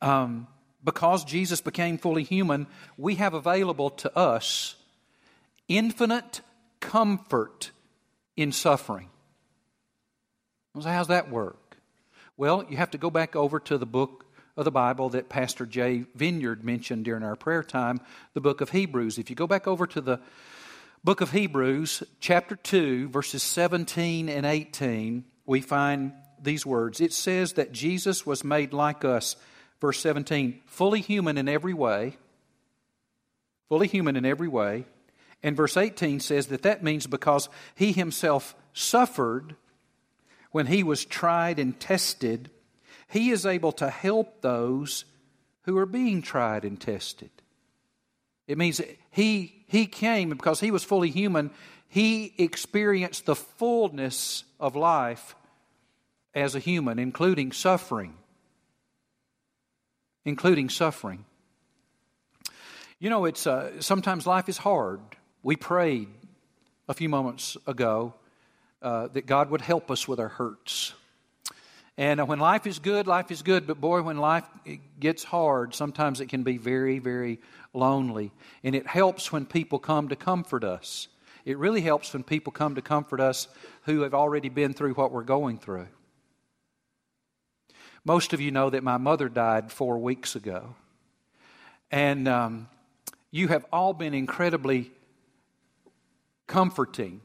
um, 0.00 0.46
because 0.84 1.24
Jesus 1.24 1.60
became 1.60 1.98
fully 1.98 2.24
human, 2.24 2.66
we 2.96 3.16
have 3.16 3.34
available 3.34 3.90
to 3.90 4.16
us 4.16 4.76
infinite 5.68 6.40
comfort 6.80 7.70
in 8.36 8.52
suffering. 8.52 9.08
So 10.80 10.88
how's 10.88 11.08
that 11.08 11.30
work? 11.30 11.76
Well, 12.38 12.64
you 12.68 12.78
have 12.78 12.92
to 12.92 12.98
go 12.98 13.10
back 13.10 13.36
over 13.36 13.60
to 13.60 13.76
the 13.76 13.86
book 13.86 14.24
of 14.56 14.64
the 14.64 14.70
Bible 14.70 15.10
that 15.10 15.28
Pastor 15.28 15.66
Jay 15.66 16.04
Vineyard 16.14 16.64
mentioned 16.64 17.04
during 17.04 17.22
our 17.22 17.36
prayer 17.36 17.62
time, 17.62 18.00
the 18.32 18.40
book 18.40 18.62
of 18.62 18.70
Hebrews. 18.70 19.18
If 19.18 19.28
you 19.28 19.36
go 19.36 19.46
back 19.46 19.66
over 19.66 19.86
to 19.88 20.00
the 20.00 20.18
book 21.04 21.20
of 21.20 21.30
Hebrews, 21.30 22.02
chapter 22.20 22.56
2, 22.56 23.08
verses 23.10 23.42
17 23.42 24.30
and 24.30 24.46
18, 24.46 25.24
we 25.44 25.60
find 25.60 26.12
these 26.40 26.64
words. 26.64 27.02
It 27.02 27.12
says 27.12 27.54
that 27.54 27.72
Jesus 27.72 28.24
was 28.24 28.42
made 28.42 28.72
like 28.72 29.04
us, 29.04 29.36
verse 29.78 30.00
17, 30.00 30.62
fully 30.64 31.02
human 31.02 31.36
in 31.36 31.50
every 31.50 31.74
way, 31.74 32.16
fully 33.68 33.88
human 33.88 34.16
in 34.16 34.24
every 34.24 34.48
way. 34.48 34.86
And 35.42 35.54
verse 35.54 35.76
18 35.76 36.20
says 36.20 36.46
that 36.46 36.62
that 36.62 36.82
means 36.82 37.06
because 37.06 37.50
he 37.74 37.92
himself 37.92 38.54
suffered 38.72 39.56
when 40.52 40.66
he 40.66 40.82
was 40.82 41.04
tried 41.04 41.58
and 41.58 41.78
tested, 41.80 42.50
he 43.08 43.30
is 43.30 43.44
able 43.44 43.72
to 43.72 43.90
help 43.90 44.40
those 44.40 45.04
who 45.62 45.76
are 45.78 45.86
being 45.86 46.22
tried 46.22 46.64
and 46.64 46.80
tested. 46.80 47.30
It 48.46 48.58
means 48.58 48.80
he, 49.10 49.64
he 49.66 49.86
came, 49.86 50.30
because 50.30 50.60
he 50.60 50.70
was 50.70 50.84
fully 50.84 51.10
human, 51.10 51.50
he 51.88 52.34
experienced 52.38 53.26
the 53.26 53.34
fullness 53.34 54.44
of 54.60 54.76
life 54.76 55.34
as 56.34 56.54
a 56.54 56.58
human, 56.58 56.98
including 56.98 57.52
suffering. 57.52 58.14
Including 60.24 60.68
suffering. 60.68 61.24
You 62.98 63.10
know, 63.10 63.24
it's 63.24 63.46
uh, 63.46 63.80
sometimes 63.80 64.26
life 64.26 64.48
is 64.48 64.58
hard. 64.58 65.00
We 65.42 65.56
prayed 65.56 66.08
a 66.88 66.94
few 66.94 67.08
moments 67.08 67.56
ago 67.66 68.14
uh, 68.82 69.08
that 69.08 69.26
God 69.26 69.50
would 69.50 69.60
help 69.60 69.90
us 69.90 70.08
with 70.08 70.18
our 70.18 70.28
hurts. 70.28 70.92
And 71.96 72.20
uh, 72.20 72.26
when 72.26 72.38
life 72.38 72.66
is 72.66 72.78
good, 72.78 73.06
life 73.06 73.30
is 73.30 73.42
good, 73.42 73.66
but 73.66 73.80
boy, 73.80 74.02
when 74.02 74.16
life 74.16 74.44
gets 74.98 75.24
hard, 75.24 75.74
sometimes 75.74 76.20
it 76.20 76.28
can 76.28 76.42
be 76.42 76.58
very, 76.58 76.98
very 76.98 77.38
lonely. 77.74 78.32
And 78.64 78.74
it 78.74 78.86
helps 78.86 79.30
when 79.30 79.46
people 79.46 79.78
come 79.78 80.08
to 80.08 80.16
comfort 80.16 80.64
us. 80.64 81.08
It 81.44 81.58
really 81.58 81.80
helps 81.80 82.12
when 82.12 82.22
people 82.22 82.52
come 82.52 82.76
to 82.76 82.82
comfort 82.82 83.20
us 83.20 83.48
who 83.82 84.02
have 84.02 84.14
already 84.14 84.48
been 84.48 84.74
through 84.74 84.94
what 84.94 85.12
we're 85.12 85.22
going 85.22 85.58
through. 85.58 85.88
Most 88.04 88.32
of 88.32 88.40
you 88.40 88.50
know 88.50 88.70
that 88.70 88.82
my 88.82 88.96
mother 88.96 89.28
died 89.28 89.70
four 89.70 89.98
weeks 89.98 90.34
ago. 90.34 90.74
And 91.90 92.26
um, 92.26 92.68
you 93.30 93.48
have 93.48 93.64
all 93.72 93.92
been 93.92 94.14
incredibly 94.14 94.90
comforting 96.46 97.20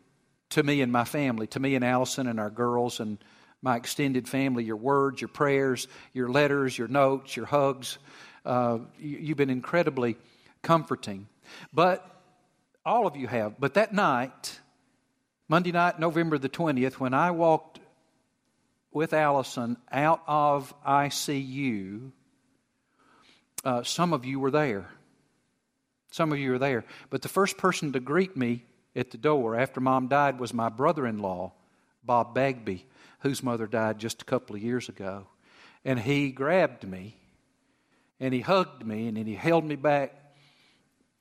to 0.50 0.64
me 0.64 0.82
and 0.82 0.92
my 0.92 1.04
family, 1.04 1.48
to 1.48 1.60
me 1.60 1.76
and 1.76 1.84
Allison 1.84 2.28
and 2.28 2.40
our 2.40 2.50
girls 2.50 3.00
and 3.00 3.18
my 3.62 3.76
extended 3.76 4.28
family. 4.28 4.64
Your 4.64 4.78
words, 4.78 5.22
your 5.22 5.28
prayers, 5.28 5.88
your 6.14 6.30
letters, 6.30 6.78
your 6.78 6.88
notes, 6.88 7.36
your 7.36 7.46
hugs. 7.46 7.98
Uh, 8.46 8.80
you, 9.00 9.30
have 9.30 9.38
been 9.38 9.50
incredibly 9.50 10.18
comforting. 10.62 11.28
But 11.74 12.06
all 12.86 13.08
of 13.08 13.18
you 13.18 13.28
have. 13.28 13.60
But 13.60 13.74
that 13.74 13.94
night, 13.94 14.60
Monday 15.50 15.72
night, 15.72 16.00
November 16.00 16.38
the 16.38 16.50
20th, 16.50 16.94
when 16.94 17.14
I 17.14 17.32
walked 17.32 17.80
with 18.92 19.14
Allison 19.14 19.78
out 19.92 20.22
of 20.28 20.74
ICU, 20.86 22.12
uh, 23.66 23.84
some 23.84 24.14
of 24.14 24.24
you 24.24 24.40
were 24.40 24.52
there. 24.52 24.90
Some 26.12 26.32
of 26.32 26.40
you 26.40 26.52
were 26.52 26.60
there. 26.60 26.86
But 27.10 27.22
the 27.22 27.30
first 27.30 27.58
person 27.58 27.92
to 27.94 28.00
greet 28.00 28.38
me 28.38 28.64
at 28.98 29.12
the 29.12 29.18
door 29.18 29.56
after 29.56 29.80
mom 29.80 30.08
died 30.08 30.40
was 30.40 30.54
my 30.54 30.70
brother 30.70 31.06
in 31.06 31.20
law, 31.20 31.54
Bob 32.04 32.34
Bagby, 32.34 32.86
whose 33.20 33.44
mother 33.44 33.68
died 33.68 34.00
just 34.00 34.22
a 34.22 34.26
couple 34.26 34.56
of 34.56 34.64
years 34.64 34.90
ago. 34.90 35.28
And 35.86 36.00
he 36.00 36.32
grabbed 36.32 36.86
me 36.86 37.16
and 38.20 38.34
he 38.34 38.42
hugged 38.42 38.86
me 38.86 39.08
and 39.08 39.18
he 39.18 39.36
held 39.36 39.64
me 39.64 39.76
back 39.76 40.14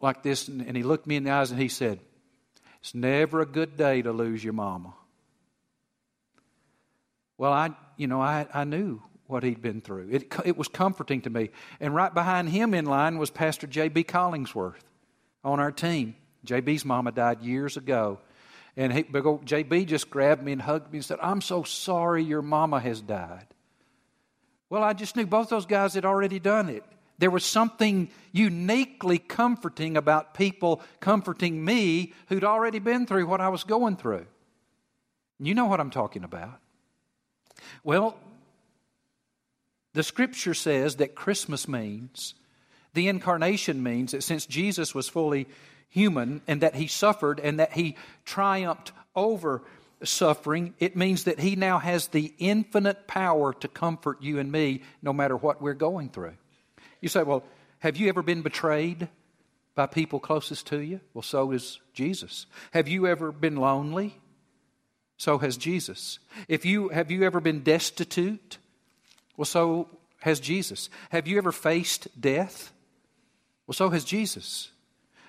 like 0.00 0.22
this 0.22 0.48
and, 0.48 0.76
he 0.76 0.82
looked 0.82 1.06
me 1.06 1.16
in 1.16 1.24
the 1.24 1.30
eyes 1.30 1.50
and 1.50 1.60
he 1.60 1.68
said, 1.68 2.00
It's 2.80 2.94
never 2.94 3.40
a 3.40 3.46
good 3.46 3.76
day 3.76 4.02
to 4.02 4.12
lose 4.12 4.42
your 4.42 4.54
mama. 4.54 4.94
Well, 7.38 7.52
I, 7.52 7.70
you 7.96 8.06
know, 8.06 8.20
I, 8.20 8.46
I 8.52 8.64
knew 8.64 9.02
what 9.26 9.42
he'd 9.42 9.60
been 9.60 9.80
through. 9.80 10.08
It, 10.10 10.34
it 10.44 10.56
was 10.56 10.68
comforting 10.68 11.20
to 11.22 11.30
me. 11.30 11.50
And 11.80 11.94
right 11.94 12.12
behind 12.12 12.48
him 12.48 12.72
in 12.72 12.86
line 12.86 13.18
was 13.18 13.30
Pastor 13.30 13.66
J.B. 13.66 14.04
Collingsworth 14.04 14.84
on 15.44 15.60
our 15.60 15.72
team. 15.72 16.14
JB's 16.46 16.84
mama 16.84 17.12
died 17.12 17.42
years 17.42 17.76
ago. 17.76 18.18
And 18.76 18.92
he, 18.92 19.04
JB 19.04 19.86
just 19.86 20.10
grabbed 20.10 20.42
me 20.42 20.52
and 20.52 20.60
hugged 20.60 20.92
me 20.92 20.98
and 20.98 21.04
said, 21.04 21.18
I'm 21.22 21.40
so 21.40 21.62
sorry 21.62 22.22
your 22.22 22.42
mama 22.42 22.78
has 22.78 23.00
died. 23.00 23.46
Well, 24.68 24.82
I 24.82 24.92
just 24.92 25.16
knew 25.16 25.26
both 25.26 25.48
those 25.48 25.66
guys 25.66 25.94
had 25.94 26.04
already 26.04 26.38
done 26.38 26.68
it. 26.68 26.84
There 27.18 27.30
was 27.30 27.44
something 27.44 28.10
uniquely 28.32 29.18
comforting 29.18 29.96
about 29.96 30.34
people 30.34 30.82
comforting 31.00 31.64
me 31.64 32.12
who'd 32.28 32.44
already 32.44 32.78
been 32.78 33.06
through 33.06 33.26
what 33.26 33.40
I 33.40 33.48
was 33.48 33.64
going 33.64 33.96
through. 33.96 34.26
You 35.38 35.54
know 35.54 35.66
what 35.66 35.80
I'm 35.80 35.90
talking 35.90 36.24
about. 36.24 36.60
Well, 37.84 38.18
the 39.94 40.02
scripture 40.02 40.52
says 40.52 40.96
that 40.96 41.14
Christmas 41.14 41.66
means, 41.66 42.34
the 42.92 43.08
incarnation 43.08 43.82
means 43.82 44.12
that 44.12 44.22
since 44.22 44.44
Jesus 44.44 44.94
was 44.94 45.08
fully 45.08 45.48
human 45.88 46.42
and 46.46 46.62
that 46.62 46.74
he 46.74 46.86
suffered 46.86 47.40
and 47.40 47.60
that 47.60 47.72
he 47.72 47.96
triumphed 48.24 48.92
over 49.14 49.62
suffering, 50.02 50.74
it 50.78 50.96
means 50.96 51.24
that 51.24 51.40
he 51.40 51.56
now 51.56 51.78
has 51.78 52.08
the 52.08 52.34
infinite 52.38 53.06
power 53.06 53.54
to 53.54 53.68
comfort 53.68 54.22
you 54.22 54.38
and 54.38 54.52
me 54.52 54.82
no 55.02 55.12
matter 55.12 55.36
what 55.36 55.62
we're 55.62 55.74
going 55.74 56.10
through. 56.10 56.34
You 57.00 57.08
say, 57.08 57.22
well, 57.22 57.44
have 57.78 57.96
you 57.96 58.08
ever 58.08 58.22
been 58.22 58.42
betrayed 58.42 59.08
by 59.74 59.86
people 59.86 60.20
closest 60.20 60.66
to 60.68 60.80
you? 60.80 61.00
Well, 61.14 61.22
so 61.22 61.52
is 61.52 61.80
Jesus. 61.92 62.46
Have 62.72 62.88
you 62.88 63.06
ever 63.06 63.32
been 63.32 63.56
lonely? 63.56 64.18
So 65.18 65.38
has 65.38 65.56
Jesus. 65.56 66.18
If 66.48 66.64
you 66.64 66.88
have 66.90 67.10
you 67.10 67.22
ever 67.22 67.40
been 67.40 67.62
destitute? 67.62 68.58
Well, 69.36 69.46
so 69.46 69.88
has 70.20 70.40
Jesus. 70.40 70.90
Have 71.10 71.26
you 71.26 71.38
ever 71.38 71.52
faced 71.52 72.08
death? 72.20 72.72
Well, 73.66 73.74
so 73.74 73.90
has 73.90 74.04
Jesus. 74.04 74.70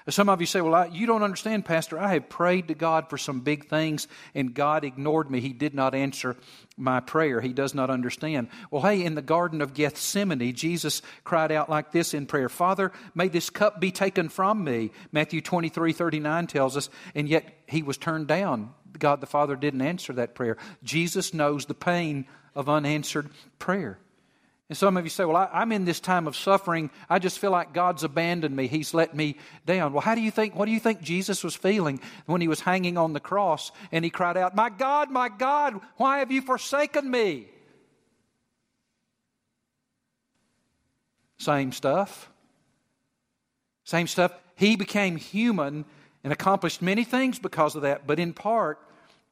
Some 0.09 0.29
of 0.29 0.39
you 0.39 0.47
say, 0.47 0.61
Well, 0.61 0.73
I, 0.73 0.85
you 0.85 1.05
don't 1.05 1.23
understand, 1.23 1.65
Pastor. 1.65 1.99
I 1.99 2.13
have 2.13 2.29
prayed 2.29 2.69
to 2.69 2.73
God 2.73 3.09
for 3.09 3.17
some 3.17 3.41
big 3.41 3.67
things, 3.67 4.07
and 4.33 4.53
God 4.53 4.85
ignored 4.85 5.29
me. 5.29 5.41
He 5.41 5.51
did 5.51 5.73
not 5.73 5.93
answer 5.93 6.37
my 6.77 7.01
prayer. 7.01 7.41
He 7.41 7.51
does 7.51 7.73
not 7.73 7.89
understand. 7.89 8.47
Well, 8.71 8.81
hey, 8.83 9.03
in 9.03 9.15
the 9.15 9.21
Garden 9.21 9.61
of 9.61 9.73
Gethsemane, 9.73 10.55
Jesus 10.55 11.01
cried 11.25 11.51
out 11.51 11.69
like 11.69 11.91
this 11.91 12.13
in 12.13 12.25
prayer 12.25 12.47
Father, 12.47 12.93
may 13.15 13.27
this 13.27 13.49
cup 13.49 13.81
be 13.81 13.91
taken 13.91 14.29
from 14.29 14.63
me. 14.63 14.91
Matthew 15.11 15.41
23 15.41 15.91
39 15.91 16.47
tells 16.47 16.77
us, 16.77 16.89
and 17.13 17.27
yet 17.27 17.45
he 17.67 17.83
was 17.83 17.97
turned 17.97 18.27
down. 18.27 18.73
God 18.97 19.19
the 19.19 19.27
Father 19.27 19.55
didn't 19.55 19.81
answer 19.81 20.13
that 20.13 20.35
prayer. 20.35 20.57
Jesus 20.83 21.33
knows 21.33 21.65
the 21.65 21.73
pain 21.73 22.25
of 22.55 22.69
unanswered 22.69 23.29
prayer. 23.59 23.99
And 24.69 24.77
some 24.77 24.97
of 24.97 25.05
you 25.05 25.09
say, 25.09 25.23
Well, 25.23 25.37
I, 25.37 25.61
am 25.61 25.71
in 25.71 25.85
this 25.85 25.99
time 25.99 26.27
of 26.27 26.35
suffering. 26.35 26.89
I 27.09 27.19
just 27.19 27.39
feel 27.39 27.51
like 27.51 27.73
God's 27.73 28.03
abandoned 28.03 28.55
me. 28.55 28.67
He's 28.67 28.93
let 28.93 29.15
me 29.15 29.37
down. 29.65 29.93
Well, 29.93 30.01
how 30.01 30.13
do 30.13 30.21
you 30.21 30.31
think, 30.31 30.55
what 30.55 30.65
do 30.65 30.71
you 30.71 30.79
think 30.79 31.01
Jesus 31.01 31.43
was 31.43 31.55
feeling 31.55 32.01
when 32.25 32.41
he 32.41 32.47
was 32.47 32.59
hanging 32.59 32.97
on 32.97 33.13
the 33.13 33.19
cross 33.19 33.71
and 33.91 34.03
he 34.03 34.11
cried 34.11 34.35
out, 34.35 34.55
My 34.55 34.69
God, 34.69 35.09
my 35.09 35.29
God, 35.29 35.79
why 35.95 36.19
have 36.19 36.31
you 36.31 36.41
forsaken 36.41 37.09
me? 37.09 37.47
Same 41.37 41.71
stuff. 41.71 42.29
Same 43.85 44.07
stuff. 44.07 44.33
He 44.55 44.75
became 44.75 45.15
human 45.15 45.85
and 46.23 46.33
accomplished 46.33 46.81
many 46.81 47.05
things 47.05 47.39
because 47.39 47.75
of 47.75 47.83
that, 47.83 48.05
but 48.05 48.19
in 48.19 48.33
part, 48.33 48.79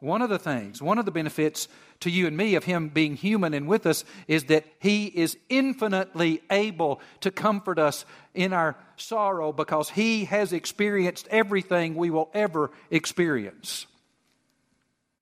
one 0.05 0.21
of 0.21 0.29
the 0.29 0.39
things, 0.39 0.81
one 0.81 0.97
of 0.97 1.05
the 1.05 1.11
benefits 1.11 1.67
to 2.01 2.09
you 2.09 2.27
and 2.27 2.37
me 2.37 2.55
of 2.55 2.63
Him 2.63 2.89
being 2.89 3.15
human 3.15 3.53
and 3.53 3.67
with 3.67 3.85
us 3.85 4.05
is 4.27 4.45
that 4.45 4.65
He 4.79 5.07
is 5.07 5.37
infinitely 5.49 6.41
able 6.49 7.01
to 7.21 7.31
comfort 7.31 7.79
us 7.79 8.05
in 8.33 8.53
our 8.53 8.75
sorrow 8.95 9.51
because 9.51 9.89
He 9.89 10.25
has 10.25 10.53
experienced 10.53 11.27
everything 11.29 11.95
we 11.95 12.11
will 12.11 12.29
ever 12.33 12.71
experience. 12.91 13.87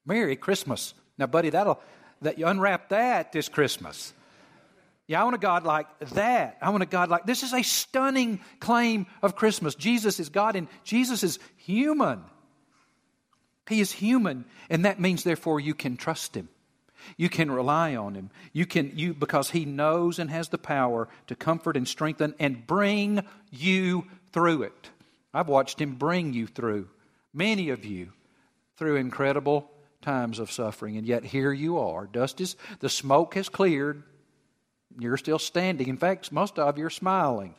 Merry 0.06 0.36
Christmas. 0.36 0.94
Now, 1.18 1.28
buddy, 1.28 1.50
that'll 1.50 1.80
that 2.22 2.38
you 2.38 2.46
unwrap 2.48 2.90
that 2.90 3.32
this 3.32 3.50
Christmas. 3.50 4.14
Yeah, 5.08 5.22
I 5.22 5.24
want 5.24 5.36
a 5.36 5.40
God 5.40 5.64
like 5.64 5.88
that. 6.00 6.58
I 6.62 6.70
want 6.70 6.84
a 6.84 6.88
God 6.88 7.10
like 7.10 7.26
this 7.26 7.44
is 7.44 7.54
a 7.54 7.62
stunning 7.62 8.40
claim 8.60 9.06
of 9.22 9.36
Christmas. 9.36 9.76
Jesus 9.76 10.20
is 10.20 10.30
God 10.30 10.56
and 10.56 10.68
Jesus 10.84 11.24
is 11.24 11.40
human. 11.58 12.24
He 13.68 13.80
is 13.80 13.94
human, 13.94 14.46
and 14.70 14.86
that 14.86 15.00
means 15.00 15.24
therefore 15.24 15.60
you 15.60 15.74
can 15.74 15.98
trust 15.98 16.36
him. 16.36 16.50
You 17.18 17.30
can 17.30 17.52
rely 17.52 17.96
on 17.96 18.16
him. 18.16 18.30
You 18.52 18.66
can 18.66 18.98
you 18.98 19.14
because 19.14 19.50
he 19.50 19.66
knows 19.66 20.20
and 20.20 20.30
has 20.30 20.50
the 20.50 20.58
power 20.58 21.10
to 21.28 21.36
comfort 21.36 21.78
and 21.78 21.88
strengthen 21.88 22.34
and 22.40 22.66
bring 22.66 23.24
you 23.52 24.06
through 24.32 24.64
it. 24.64 24.90
I've 25.34 25.48
watched 25.48 25.82
him 25.82 25.96
bring 25.96 26.34
you 26.34 26.48
through 26.48 26.90
many 27.34 27.70
of 27.70 27.86
you 27.86 28.14
through 28.78 28.98
incredible 28.98 29.70
times 30.02 30.40
of 30.40 30.52
suffering 30.52 30.98
and 30.98 31.08
yet 31.08 31.24
here 31.24 31.52
you 31.52 31.78
are. 31.80 32.06
Dust 32.06 32.40
is 32.42 32.56
the 32.80 32.90
smoke 32.90 33.36
has 33.36 33.50
cleared. 33.50 34.04
You're 35.00 35.18
still 35.18 35.40
standing. 35.40 35.88
In 35.88 35.98
fact, 35.98 36.32
most 36.32 36.60
of 36.60 36.78
you 36.78 36.86
are 36.86 36.92
smiling. 36.92 37.56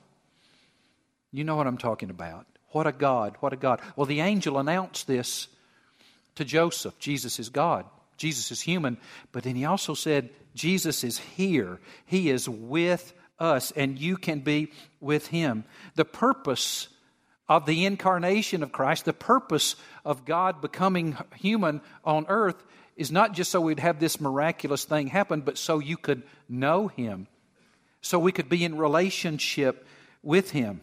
You 1.32 1.42
know 1.42 1.56
what 1.56 1.66
I'm 1.66 1.78
talking 1.78 2.10
about. 2.10 2.46
What 2.68 2.86
a 2.86 2.92
God, 2.92 3.36
what 3.40 3.52
a 3.52 3.56
God. 3.56 3.80
Well, 3.96 4.06
the 4.06 4.20
angel 4.20 4.58
announced 4.58 5.06
this 5.06 5.48
to 6.36 6.44
Joseph. 6.44 6.98
Jesus 6.98 7.38
is 7.38 7.48
God. 7.48 7.86
Jesus 8.16 8.50
is 8.50 8.60
human, 8.60 8.96
but 9.32 9.42
then 9.42 9.56
he 9.56 9.64
also 9.64 9.94
said, 9.94 10.30
Jesus 10.54 11.02
is 11.02 11.18
here. 11.18 11.80
He 12.06 12.30
is 12.30 12.48
with 12.48 13.12
us, 13.38 13.72
and 13.72 13.98
you 13.98 14.16
can 14.16 14.40
be 14.40 14.70
with 15.00 15.26
him. 15.26 15.64
The 15.96 16.04
purpose 16.04 16.88
of 17.48 17.66
the 17.66 17.84
incarnation 17.84 18.62
of 18.62 18.72
Christ, 18.72 19.04
the 19.04 19.12
purpose 19.12 19.76
of 20.04 20.24
God 20.24 20.60
becoming 20.60 21.16
human 21.34 21.80
on 22.04 22.26
earth, 22.28 22.64
is 22.96 23.10
not 23.10 23.32
just 23.32 23.50
so 23.50 23.60
we'd 23.60 23.80
have 23.80 23.98
this 23.98 24.20
miraculous 24.20 24.84
thing 24.84 25.08
happen, 25.08 25.40
but 25.40 25.58
so 25.58 25.80
you 25.80 25.96
could 25.96 26.22
know 26.48 26.88
him, 26.88 27.26
so 28.00 28.18
we 28.18 28.32
could 28.32 28.48
be 28.48 28.64
in 28.64 28.78
relationship 28.78 29.86
with 30.22 30.52
him. 30.52 30.80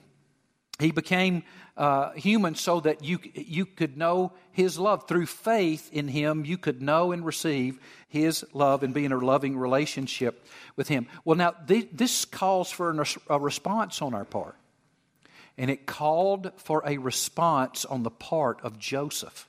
He 0.81 0.91
became 0.91 1.43
uh, 1.77 2.11
human 2.11 2.55
so 2.55 2.79
that 2.81 3.03
you, 3.03 3.19
you 3.33 3.65
could 3.65 3.97
know 3.97 4.33
His 4.51 4.77
love. 4.77 5.07
Through 5.07 5.27
faith 5.27 5.89
in 5.93 6.07
Him, 6.07 6.43
you 6.45 6.57
could 6.57 6.81
know 6.81 7.11
and 7.11 7.25
receive 7.25 7.79
His 8.07 8.45
love 8.53 8.83
and 8.83 8.93
be 8.93 9.05
in 9.05 9.11
a 9.11 9.17
loving 9.17 9.57
relationship 9.57 10.45
with 10.75 10.87
Him. 10.87 11.07
Well, 11.23 11.37
now, 11.37 11.51
th- 11.51 11.89
this 11.93 12.25
calls 12.25 12.71
for 12.71 12.89
an, 12.89 13.03
a 13.29 13.39
response 13.39 14.01
on 14.01 14.13
our 14.13 14.25
part. 14.25 14.55
And 15.57 15.69
it 15.69 15.85
called 15.85 16.51
for 16.57 16.81
a 16.85 16.97
response 16.97 17.85
on 17.85 18.03
the 18.03 18.11
part 18.11 18.61
of 18.63 18.79
Joseph. 18.79 19.47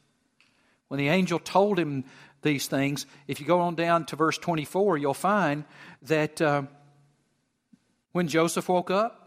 When 0.88 0.98
the 0.98 1.08
angel 1.08 1.38
told 1.38 1.78
him 1.78 2.04
these 2.42 2.66
things, 2.66 3.06
if 3.26 3.40
you 3.40 3.46
go 3.46 3.60
on 3.60 3.76
down 3.76 4.04
to 4.06 4.16
verse 4.16 4.36
24, 4.36 4.98
you'll 4.98 5.14
find 5.14 5.64
that 6.02 6.42
uh, 6.42 6.64
when 8.10 8.28
Joseph 8.28 8.68
woke 8.68 8.90
up, 8.90 9.21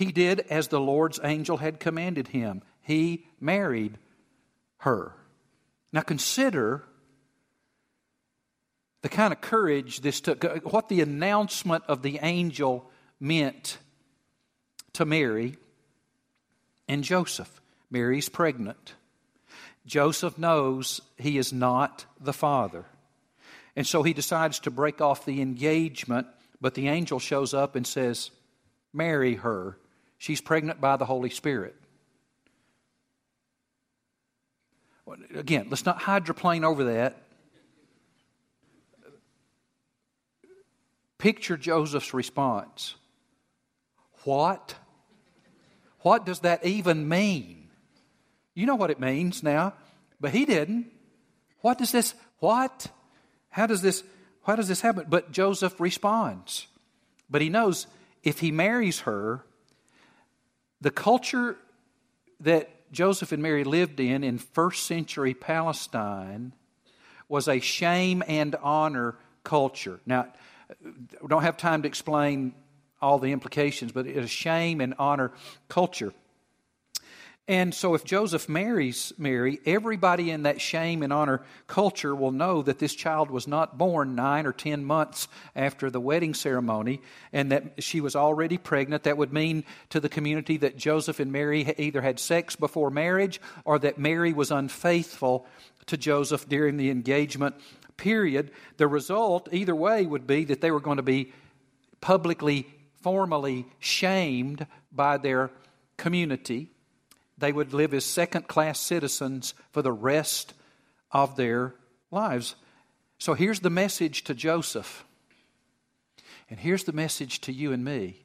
he 0.00 0.12
did 0.12 0.40
as 0.48 0.68
the 0.68 0.80
Lord's 0.80 1.20
angel 1.22 1.58
had 1.58 1.78
commanded 1.78 2.28
him. 2.28 2.62
He 2.80 3.26
married 3.38 3.98
her. 4.78 5.12
Now 5.92 6.00
consider 6.00 6.84
the 9.02 9.10
kind 9.10 9.30
of 9.30 9.42
courage 9.42 10.00
this 10.00 10.22
took, 10.22 10.42
what 10.64 10.88
the 10.88 11.02
announcement 11.02 11.84
of 11.86 12.00
the 12.00 12.18
angel 12.22 12.90
meant 13.20 13.76
to 14.94 15.04
Mary 15.04 15.56
and 16.88 17.04
Joseph. 17.04 17.60
Mary's 17.90 18.30
pregnant. 18.30 18.94
Joseph 19.84 20.38
knows 20.38 21.02
he 21.18 21.36
is 21.36 21.52
not 21.52 22.06
the 22.18 22.32
father. 22.32 22.86
And 23.76 23.86
so 23.86 24.02
he 24.02 24.14
decides 24.14 24.60
to 24.60 24.70
break 24.70 25.02
off 25.02 25.26
the 25.26 25.42
engagement, 25.42 26.26
but 26.58 26.72
the 26.72 26.88
angel 26.88 27.18
shows 27.18 27.52
up 27.52 27.76
and 27.76 27.86
says, 27.86 28.30
Marry 28.94 29.34
her. 29.34 29.76
She's 30.20 30.42
pregnant 30.42 30.82
by 30.82 30.98
the 30.98 31.06
Holy 31.06 31.30
Spirit. 31.30 31.74
Again, 35.34 35.68
let's 35.70 35.86
not 35.86 35.96
hydroplane 35.96 36.62
over 36.62 36.84
that. 36.84 37.22
Picture 41.16 41.56
Joseph's 41.56 42.12
response. 42.12 42.96
What? 44.24 44.74
What 46.00 46.26
does 46.26 46.40
that 46.40 46.66
even 46.66 47.08
mean? 47.08 47.68
You 48.54 48.66
know 48.66 48.76
what 48.76 48.90
it 48.90 49.00
means 49.00 49.42
now, 49.42 49.72
but 50.20 50.32
he 50.32 50.44
didn't. 50.44 50.90
What 51.62 51.78
does 51.78 51.92
this, 51.92 52.14
what? 52.40 52.88
How 53.48 53.66
does 53.66 53.80
this, 53.80 54.04
how 54.42 54.54
does 54.54 54.68
this 54.68 54.82
happen? 54.82 55.06
But 55.08 55.32
Joseph 55.32 55.80
responds. 55.80 56.66
But 57.30 57.40
he 57.40 57.48
knows 57.48 57.86
if 58.22 58.40
he 58.40 58.52
marries 58.52 59.00
her, 59.00 59.46
the 60.80 60.90
culture 60.90 61.56
that 62.40 62.70
Joseph 62.92 63.32
and 63.32 63.42
Mary 63.42 63.64
lived 63.64 64.00
in 64.00 64.24
in 64.24 64.38
first 64.38 64.86
century 64.86 65.34
Palestine 65.34 66.52
was 67.28 67.46
a 67.48 67.60
shame 67.60 68.22
and 68.26 68.56
honor 68.62 69.16
culture. 69.44 70.00
Now, 70.06 70.26
we 70.82 71.28
don't 71.28 71.42
have 71.42 71.56
time 71.56 71.82
to 71.82 71.88
explain 71.88 72.54
all 73.00 73.18
the 73.18 73.32
implications, 73.32 73.92
but 73.92 74.06
it's 74.06 74.18
a 74.18 74.28
shame 74.28 74.80
and 74.80 74.94
honor 74.98 75.32
culture. 75.68 76.12
And 77.50 77.74
so, 77.74 77.94
if 77.94 78.04
Joseph 78.04 78.48
marries 78.48 79.12
Mary, 79.18 79.58
everybody 79.66 80.30
in 80.30 80.44
that 80.44 80.60
shame 80.60 81.02
and 81.02 81.12
honor 81.12 81.42
culture 81.66 82.14
will 82.14 82.30
know 82.30 82.62
that 82.62 82.78
this 82.78 82.94
child 82.94 83.28
was 83.28 83.48
not 83.48 83.76
born 83.76 84.14
nine 84.14 84.46
or 84.46 84.52
ten 84.52 84.84
months 84.84 85.26
after 85.56 85.90
the 85.90 85.98
wedding 85.98 86.32
ceremony 86.32 87.02
and 87.32 87.50
that 87.50 87.82
she 87.82 88.00
was 88.00 88.14
already 88.14 88.56
pregnant. 88.56 89.02
That 89.02 89.16
would 89.16 89.32
mean 89.32 89.64
to 89.88 89.98
the 89.98 90.08
community 90.08 90.58
that 90.58 90.76
Joseph 90.76 91.18
and 91.18 91.32
Mary 91.32 91.74
either 91.76 92.00
had 92.00 92.20
sex 92.20 92.54
before 92.54 92.88
marriage 92.88 93.40
or 93.64 93.80
that 93.80 93.98
Mary 93.98 94.32
was 94.32 94.52
unfaithful 94.52 95.44
to 95.86 95.96
Joseph 95.96 96.48
during 96.48 96.76
the 96.76 96.90
engagement 96.90 97.56
period. 97.96 98.52
The 98.76 98.86
result, 98.86 99.48
either 99.50 99.74
way, 99.74 100.06
would 100.06 100.28
be 100.28 100.44
that 100.44 100.60
they 100.60 100.70
were 100.70 100.78
going 100.78 100.98
to 100.98 101.02
be 101.02 101.32
publicly, 102.00 102.68
formally 103.02 103.66
shamed 103.80 104.68
by 104.92 105.16
their 105.16 105.50
community 105.96 106.70
they 107.40 107.52
would 107.52 107.72
live 107.72 107.94
as 107.94 108.04
second 108.04 108.48
class 108.48 108.78
citizens 108.78 109.54
for 109.72 109.82
the 109.82 109.92
rest 109.92 110.54
of 111.10 111.36
their 111.36 111.74
lives. 112.10 112.54
So 113.18 113.34
here's 113.34 113.60
the 113.60 113.70
message 113.70 114.24
to 114.24 114.34
Joseph. 114.34 115.04
And 116.48 116.58
here's 116.58 116.84
the 116.84 116.92
message 116.92 117.40
to 117.42 117.52
you 117.52 117.72
and 117.72 117.84
me. 117.84 118.24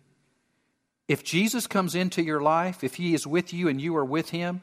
If 1.08 1.23
Jesus 1.23 1.67
comes 1.67 1.93
into 1.93 2.23
your 2.23 2.41
life, 2.41 2.84
if 2.84 2.95
he 2.95 3.13
is 3.13 3.28
with 3.28 3.54
you 3.54 3.67
and 3.67 3.80
you 3.80 3.95
are 3.95 4.06
with 4.06 4.32
him, 4.32 4.62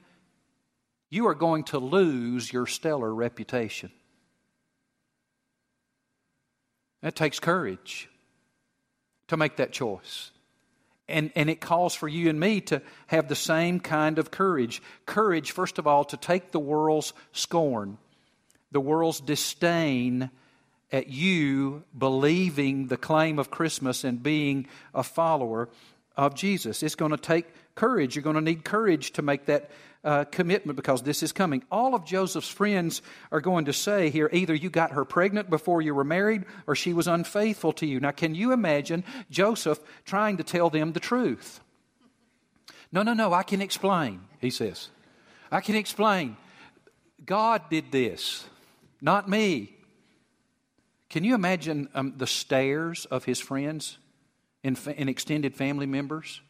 you 1.09 1.29
are 1.29 1.35
going 1.35 1.65
to 1.65 1.79
lose 1.79 2.53
your 2.53 2.67
stellar 2.67 3.15
reputation. 3.15 3.93
That 7.03 7.15
takes 7.15 7.39
courage 7.39 8.09
to 9.29 9.37
make 9.37 9.57
that 9.57 9.73
choice. 9.73 10.32
And, 11.13 11.31
and 11.37 11.49
it 11.51 11.61
calls 11.61 11.95
for 11.95 12.09
you 12.09 12.29
and 12.29 12.41
me 12.41 12.61
to 12.63 12.83
have 13.07 13.29
the 13.29 13.37
same 13.37 13.79
kind 13.79 14.19
of 14.19 14.31
courage. 14.31 14.83
Courage, 15.07 15.53
first 15.53 15.79
of 15.79 15.87
all, 15.87 16.05
to 16.07 16.17
take 16.17 16.51
the 16.51 16.59
world's 16.59 17.13
scorn, 17.33 17.99
the 18.73 18.81
world's 18.81 19.21
disdain 19.21 20.31
at 20.91 21.09
you 21.09 21.85
believing 21.97 22.89
the 22.89 22.97
claim 22.97 23.39
of 23.39 23.51
Christmas 23.51 24.05
and 24.05 24.23
being 24.23 24.67
a 24.95 25.03
follower 25.03 25.69
of 26.17 26.35
Jesus. 26.35 26.83
It's 26.83 26.95
going 26.95 27.13
to 27.13 27.17
take 27.17 27.47
courage. 27.75 28.17
You're 28.17 28.23
going 28.23 28.37
to 28.37 28.43
need 28.43 28.65
courage 28.65 29.13
to 29.13 29.23
make 29.23 29.47
that 29.47 29.71
uh, 30.05 30.25
commitment 30.25 30.77
because 30.77 31.03
this 31.03 31.23
is 31.23 31.33
coming. 31.33 31.63
All 31.71 31.95
of 31.95 32.05
Joseph's 32.05 32.49
friends 32.49 33.03
are 33.31 33.41
going 33.41 33.67
to 33.67 33.73
say 33.73 34.11
here 34.11 34.29
either 34.33 34.55
you 34.55 34.71
got 34.71 34.93
her 34.93 35.05
pregnant 35.05 35.49
before 35.49 35.81
you 35.81 35.95
were 35.95 36.05
married 36.05 36.45
or 36.67 36.75
she 36.75 36.93
was 36.93 37.07
unfaithful 37.07 37.73
to 37.75 37.87
you. 37.87 38.01
Now, 38.01 38.11
can 38.11 38.35
you 38.35 38.53
imagine 38.53 39.05
Joseph 39.31 39.79
trying 40.05 40.39
to 40.39 40.43
tell 40.43 40.71
them 40.71 40.93
the 40.93 41.01
truth? 41.01 41.61
No, 42.91 43.03
no, 43.03 43.15
no, 43.15 43.33
I 43.33 43.43
can 43.43 43.63
explain, 43.63 44.21
he 44.41 44.51
says. 44.51 44.89
I 45.51 45.61
can 45.61 45.77
explain. 45.77 46.37
God 47.25 47.63
did 47.71 47.93
this, 47.93 48.45
not 49.01 49.29
me. 49.29 49.75
Can 51.09 51.25
you 51.25 51.35
imagine 51.35 51.89
um, 51.95 52.15
the 52.17 52.27
stares 52.27 53.05
of 53.05 53.25
his 53.25 53.39
friends 53.39 53.99
and, 54.65 54.79
and 54.97 55.09
extended 55.09 55.55
family 55.55 55.87
members? 55.87 56.41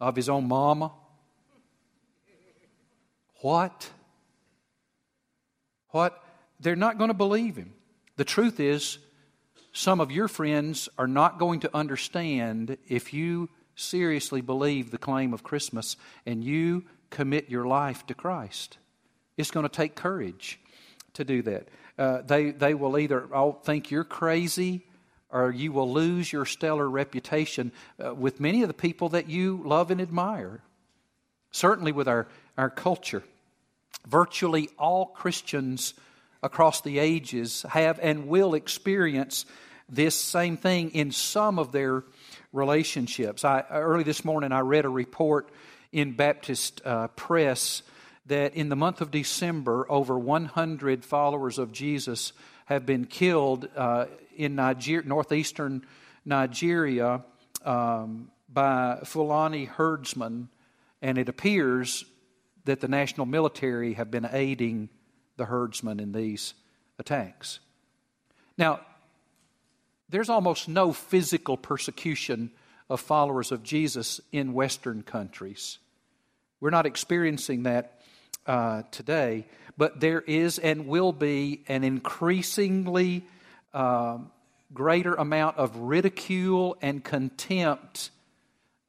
Of 0.00 0.16
his 0.16 0.28
own 0.28 0.48
mama? 0.48 0.90
What? 3.42 3.90
What? 5.88 6.22
They're 6.60 6.76
not 6.76 6.96
going 6.96 7.08
to 7.08 7.14
believe 7.14 7.56
him. 7.56 7.74
The 8.16 8.24
truth 8.24 8.60
is, 8.60 8.98
some 9.72 10.00
of 10.00 10.12
your 10.12 10.28
friends 10.28 10.88
are 10.96 11.08
not 11.08 11.38
going 11.38 11.60
to 11.60 11.76
understand 11.76 12.78
if 12.88 13.12
you 13.12 13.48
seriously 13.74 14.42
believe 14.42 14.90
the 14.90 14.98
claim 14.98 15.34
of 15.34 15.42
Christmas 15.42 15.96
and 16.24 16.44
you 16.44 16.84
commit 17.10 17.50
your 17.50 17.66
life 17.66 18.06
to 18.06 18.14
Christ. 18.14 18.78
It's 19.36 19.50
going 19.50 19.64
to 19.64 19.74
take 19.74 19.96
courage 19.96 20.60
to 21.14 21.24
do 21.24 21.42
that. 21.42 21.68
Uh, 21.98 22.22
they, 22.22 22.52
they 22.52 22.74
will 22.74 22.96
either 22.96 23.26
all 23.34 23.52
think 23.52 23.90
you're 23.90 24.04
crazy 24.04 24.86
or 25.30 25.50
you 25.50 25.72
will 25.72 25.92
lose 25.92 26.32
your 26.32 26.44
stellar 26.44 26.88
reputation 26.88 27.72
uh, 28.04 28.14
with 28.14 28.38
many 28.38 28.62
of 28.62 28.68
the 28.68 28.74
people 28.74 29.08
that 29.08 29.28
you 29.28 29.62
love 29.64 29.90
and 29.90 30.00
admire. 30.00 30.60
Certainly 31.50 31.92
with 31.92 32.06
our, 32.06 32.28
our 32.56 32.70
culture. 32.70 33.24
Virtually 34.06 34.68
all 34.78 35.06
Christians 35.06 35.94
across 36.42 36.80
the 36.80 36.98
ages 36.98 37.64
have 37.68 37.98
and 38.02 38.26
will 38.26 38.54
experience 38.54 39.46
this 39.88 40.14
same 40.14 40.56
thing 40.56 40.90
in 40.90 41.12
some 41.12 41.58
of 41.58 41.72
their 41.72 42.04
relationships. 42.52 43.44
I, 43.44 43.64
early 43.70 44.04
this 44.04 44.24
morning, 44.24 44.52
I 44.52 44.60
read 44.60 44.84
a 44.84 44.88
report 44.88 45.50
in 45.92 46.12
Baptist 46.12 46.80
uh, 46.84 47.08
Press 47.08 47.82
that 48.26 48.54
in 48.54 48.68
the 48.68 48.76
month 48.76 49.00
of 49.00 49.10
December, 49.10 49.86
over 49.90 50.18
100 50.18 51.04
followers 51.04 51.58
of 51.58 51.72
Jesus 51.72 52.32
have 52.66 52.86
been 52.86 53.04
killed 53.04 53.68
uh, 53.76 54.06
in 54.36 54.54
Niger- 54.54 55.02
northeastern 55.02 55.84
Nigeria 56.24 57.22
um, 57.64 58.30
by 58.48 59.00
Fulani 59.04 59.64
herdsmen, 59.64 60.48
and 61.00 61.18
it 61.18 61.28
appears 61.28 62.04
that 62.64 62.80
the 62.80 62.88
national 62.88 63.26
military 63.26 63.94
have 63.94 64.10
been 64.10 64.28
aiding 64.30 64.88
the 65.36 65.46
herdsmen 65.46 66.00
in 66.00 66.12
these 66.12 66.54
attacks. 66.98 67.60
Now, 68.56 68.80
there's 70.08 70.28
almost 70.28 70.68
no 70.68 70.92
physical 70.92 71.56
persecution 71.56 72.50
of 72.88 73.00
followers 73.00 73.50
of 73.50 73.62
Jesus 73.62 74.20
in 74.30 74.52
Western 74.52 75.02
countries. 75.02 75.78
We're 76.60 76.70
not 76.70 76.86
experiencing 76.86 77.64
that 77.64 78.00
uh, 78.46 78.82
today, 78.90 79.46
but 79.76 80.00
there 80.00 80.20
is 80.20 80.58
and 80.58 80.86
will 80.86 81.12
be 81.12 81.64
an 81.66 81.82
increasingly 81.82 83.24
uh, 83.72 84.18
greater 84.74 85.14
amount 85.14 85.56
of 85.56 85.76
ridicule 85.76 86.76
and 86.82 87.02
contempt 87.02 88.10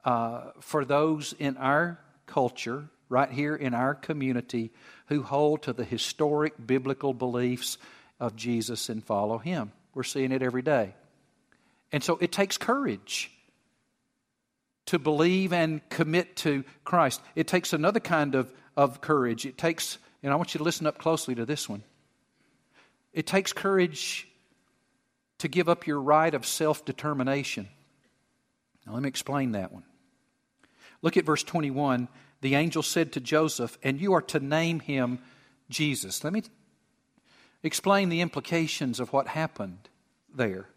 uh, 0.04 0.50
for 0.60 0.84
those 0.84 1.34
in 1.38 1.56
our 1.56 1.98
culture 2.26 2.88
right 3.08 3.30
here 3.30 3.54
in 3.54 3.74
our 3.74 3.94
community 3.94 4.70
who 5.06 5.22
hold 5.22 5.62
to 5.62 5.72
the 5.72 5.84
historic 5.84 6.54
biblical 6.64 7.14
beliefs 7.14 7.78
of 8.18 8.36
Jesus 8.36 8.88
and 8.88 9.04
follow 9.04 9.38
Him. 9.38 9.72
We're 9.94 10.02
seeing 10.02 10.32
it 10.32 10.42
every 10.42 10.62
day. 10.62 10.94
And 11.92 12.02
so 12.02 12.18
it 12.20 12.32
takes 12.32 12.58
courage 12.58 13.30
to 14.86 14.98
believe 14.98 15.52
and 15.52 15.86
commit 15.88 16.36
to 16.36 16.64
Christ. 16.84 17.20
It 17.34 17.46
takes 17.46 17.72
another 17.72 18.00
kind 18.00 18.34
of, 18.34 18.52
of 18.76 19.00
courage. 19.00 19.46
It 19.46 19.56
takes, 19.56 19.98
and 20.22 20.32
I 20.32 20.36
want 20.36 20.54
you 20.54 20.58
to 20.58 20.64
listen 20.64 20.86
up 20.86 20.98
closely 20.98 21.34
to 21.36 21.46
this 21.46 21.68
one. 21.68 21.82
It 23.12 23.26
takes 23.26 23.52
courage 23.52 24.28
to 25.38 25.48
give 25.48 25.68
up 25.68 25.86
your 25.86 26.00
right 26.00 26.34
of 26.34 26.44
self 26.44 26.84
determination. 26.84 27.68
Now, 28.86 28.94
let 28.94 29.02
me 29.02 29.08
explain 29.08 29.52
that 29.52 29.72
one. 29.72 29.84
Look 31.00 31.16
at 31.16 31.24
verse 31.24 31.42
21 31.42 32.08
the 32.40 32.54
angel 32.54 32.82
said 32.82 33.12
to 33.12 33.20
Joseph, 33.20 33.78
And 33.82 34.00
you 34.00 34.12
are 34.12 34.22
to 34.22 34.40
name 34.40 34.80
him 34.80 35.20
Jesus. 35.68 36.22
Let 36.24 36.32
me 36.32 36.42
explain 37.62 38.08
the 38.08 38.20
implications 38.20 39.00
of 39.00 39.12
what 39.12 39.28
happened 39.28 39.88
there. 40.34 40.68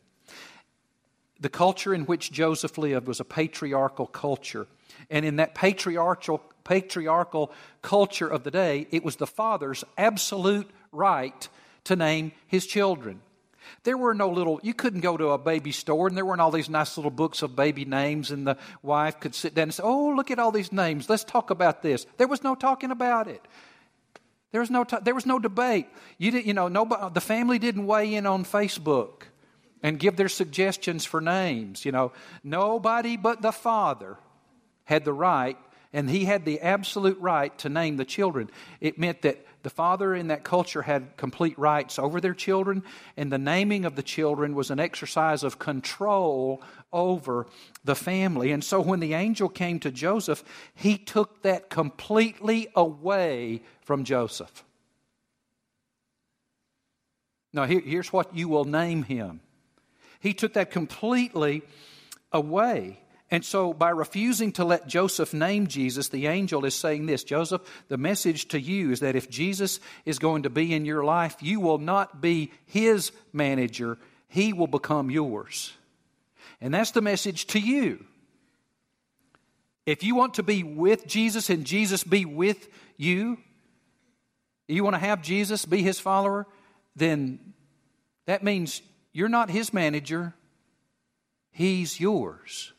The 1.40 1.50
culture 1.50 1.94
in 1.94 2.06
which 2.06 2.32
Joseph 2.32 2.78
lived 2.78 3.08
was 3.08 3.20
a 3.20 3.26
patriarchal 3.26 4.08
culture. 4.08 4.68
And 5.10 5.24
in 5.26 5.36
that 5.36 5.54
patriarchal, 5.54 6.42
patriarchal 6.64 7.52
culture 7.82 8.28
of 8.28 8.44
the 8.44 8.52
day, 8.52 8.88
it 8.92 9.04
was 9.04 9.18
the 9.18 9.28
father's 9.28 9.84
absolute 9.98 10.70
right 10.92 11.48
to 11.84 11.96
name 11.96 12.32
his 12.48 12.66
children. 12.66 13.22
There 13.84 13.98
were 13.98 14.14
no 14.14 14.30
little, 14.30 14.60
you 14.64 14.74
couldn't 14.74 15.02
go 15.02 15.18
to 15.18 15.30
a 15.30 15.38
baby 15.38 15.72
store 15.72 16.08
and 16.08 16.18
there 16.18 16.26
weren't 16.26 16.42
all 16.42 16.52
these 16.52 16.70
nice 16.70 16.98
little 16.98 17.12
books 17.12 17.42
of 17.42 17.56
baby 17.56 17.86
names, 17.86 18.32
and 18.32 18.46
the 18.46 18.58
wife 18.82 19.20
could 19.20 19.36
sit 19.36 19.56
down 19.56 19.64
and 19.64 19.74
say, 19.74 19.84
Oh, 19.84 20.10
look 20.16 20.32
at 20.32 20.40
all 20.40 20.52
these 20.52 20.72
names. 20.72 21.10
Let's 21.10 21.24
talk 21.24 21.50
about 21.50 21.82
this. 21.82 22.06
There 22.18 22.28
was 22.28 22.44
no 22.44 22.56
talking 22.56 22.92
about 22.92 23.28
it. 23.28 23.46
There 24.52 24.62
was 24.62 24.70
no, 24.70 24.84
t- 24.84 24.98
there 25.04 25.16
was 25.16 25.26
no 25.26 25.40
debate. 25.40 25.88
You, 26.18 26.32
didn't. 26.32 26.46
you 26.46 26.54
know, 26.54 26.68
nobody, 26.68 27.14
the 27.14 27.22
family 27.22 27.60
didn't 27.60 27.86
weigh 27.86 28.14
in 28.16 28.26
on 28.26 28.46
Facebook 28.46 29.24
and 29.84 30.00
give 30.00 30.16
their 30.16 30.30
suggestions 30.30 31.06
for 31.06 31.22
names. 31.22 31.86
You 31.86 31.92
know, 31.92 32.12
nobody 32.44 33.18
but 33.18 33.42
the 33.42 33.52
father 33.52 34.18
had 34.86 35.06
the 35.06 35.14
right, 35.14 35.58
and 35.92 36.10
he 36.10 36.26
had 36.26 36.46
the 36.46 36.62
absolute 36.62 37.20
right 37.20 37.58
to 37.60 37.70
name 37.70 37.98
the 37.98 38.06
children. 38.06 38.50
It 38.80 38.98
meant 38.98 39.22
that 39.24 39.46
the 39.64 39.70
father 39.70 40.16
in 40.16 40.28
that 40.28 40.44
culture 40.44 40.82
had 40.82 41.18
complete 41.18 41.58
rights 41.58 42.00
over 42.00 42.22
their 42.22 42.34
children, 42.34 42.84
and 43.16 43.32
the 43.32 43.38
naming 43.38 43.86
of 43.86 43.96
the 43.96 44.04
children 44.04 44.56
was 44.56 44.72
an 44.72 44.80
exercise 44.80 45.44
of 45.44 45.60
control 45.60 46.62
over 46.94 47.48
the 47.84 47.96
family. 47.96 48.52
And 48.52 48.64
so 48.64 48.80
when 48.80 49.00
the 49.00 49.14
angel 49.14 49.50
came 49.50 49.80
to 49.82 49.92
Joseph, 49.92 50.44
he 50.74 50.98
took 50.98 51.42
that 51.42 51.70
completely 51.70 52.68
away 52.76 53.62
from 53.82 54.04
Joseph. 54.04 54.64
Now, 57.54 57.66
here, 57.66 57.82
here's 57.82 58.14
what 58.14 58.36
you 58.36 58.48
will 58.50 58.66
name 58.66 59.04
him. 59.04 59.42
He 60.20 60.34
took 60.34 60.54
that 60.54 60.72
completely 60.72 61.64
away. 62.32 63.00
And 63.30 63.44
so, 63.44 63.74
by 63.74 63.90
refusing 63.90 64.54
to 64.54 64.64
let 64.64 64.88
Joseph 64.88 65.34
name 65.34 65.68
Jesus, 65.68 66.08
the 66.08 66.28
angel 66.28 66.64
is 66.64 66.76
saying 66.76 67.08
this 67.08 67.26
Joseph, 67.26 67.62
the 67.90 67.98
message 67.98 68.48
to 68.50 68.60
you 68.60 68.92
is 68.92 69.02
that 69.02 69.18
if 69.18 69.30
Jesus 69.30 69.82
is 70.06 70.18
going 70.18 70.44
to 70.44 70.50
be 70.50 70.74
in 70.74 70.86
your 70.86 71.04
life, 71.04 71.36
you 71.42 71.60
will 71.60 71.78
not 71.78 72.22
be 72.22 72.52
his 72.66 73.12
manager, 73.34 73.98
he 74.30 74.54
will 74.54 74.68
become 74.68 75.12
yours. 75.12 75.74
And 76.62 76.74
that's 76.74 76.92
the 76.92 77.02
message 77.02 77.48
to 77.48 77.60
you. 77.60 78.06
If 79.86 80.04
you 80.04 80.16
want 80.16 80.36
to 80.36 80.44
be 80.44 80.64
with 80.64 81.06
Jesus 81.06 81.50
and 81.50 81.66
Jesus 81.66 82.04
be 82.04 82.24
with 82.24 82.68
you, 82.96 83.38
you 84.68 84.84
want 84.84 84.96
to 84.96 85.00
have 85.00 85.22
Jesus 85.22 85.66
be 85.66 85.82
his 85.82 86.00
follower, 86.00 86.46
then 86.96 87.54
that 88.26 88.44
means 88.44 88.82
you're 89.12 89.30
not 89.30 89.50
his 89.50 89.74
manager, 89.74 90.34
he's 91.52 92.00
yours. 92.00 92.74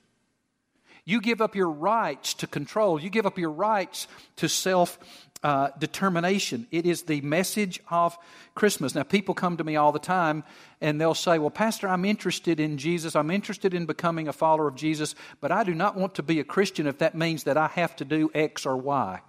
You 1.08 1.22
give 1.22 1.40
up 1.40 1.56
your 1.56 1.70
rights 1.70 2.34
to 2.34 2.46
control. 2.46 3.00
You 3.00 3.08
give 3.08 3.24
up 3.24 3.38
your 3.38 3.50
rights 3.50 4.08
to 4.36 4.46
self 4.46 4.98
uh, 5.42 5.70
determination. 5.78 6.66
It 6.70 6.84
is 6.84 7.04
the 7.04 7.22
message 7.22 7.80
of 7.90 8.18
Christmas. 8.54 8.94
Now, 8.94 9.04
people 9.04 9.32
come 9.32 9.56
to 9.56 9.64
me 9.64 9.74
all 9.76 9.90
the 9.90 9.98
time 9.98 10.44
and 10.82 11.00
they'll 11.00 11.14
say, 11.14 11.38
Well, 11.38 11.48
Pastor, 11.48 11.88
I'm 11.88 12.04
interested 12.04 12.60
in 12.60 12.76
Jesus. 12.76 13.16
I'm 13.16 13.30
interested 13.30 13.72
in 13.72 13.86
becoming 13.86 14.28
a 14.28 14.34
follower 14.34 14.68
of 14.68 14.74
Jesus, 14.74 15.14
but 15.40 15.50
I 15.50 15.64
do 15.64 15.74
not 15.74 15.96
want 15.96 16.16
to 16.16 16.22
be 16.22 16.40
a 16.40 16.44
Christian 16.44 16.86
if 16.86 16.98
that 16.98 17.14
means 17.14 17.44
that 17.44 17.56
I 17.56 17.68
have 17.68 17.96
to 17.96 18.04
do 18.04 18.30
X 18.34 18.66
or 18.66 18.76
Y. 18.76 19.22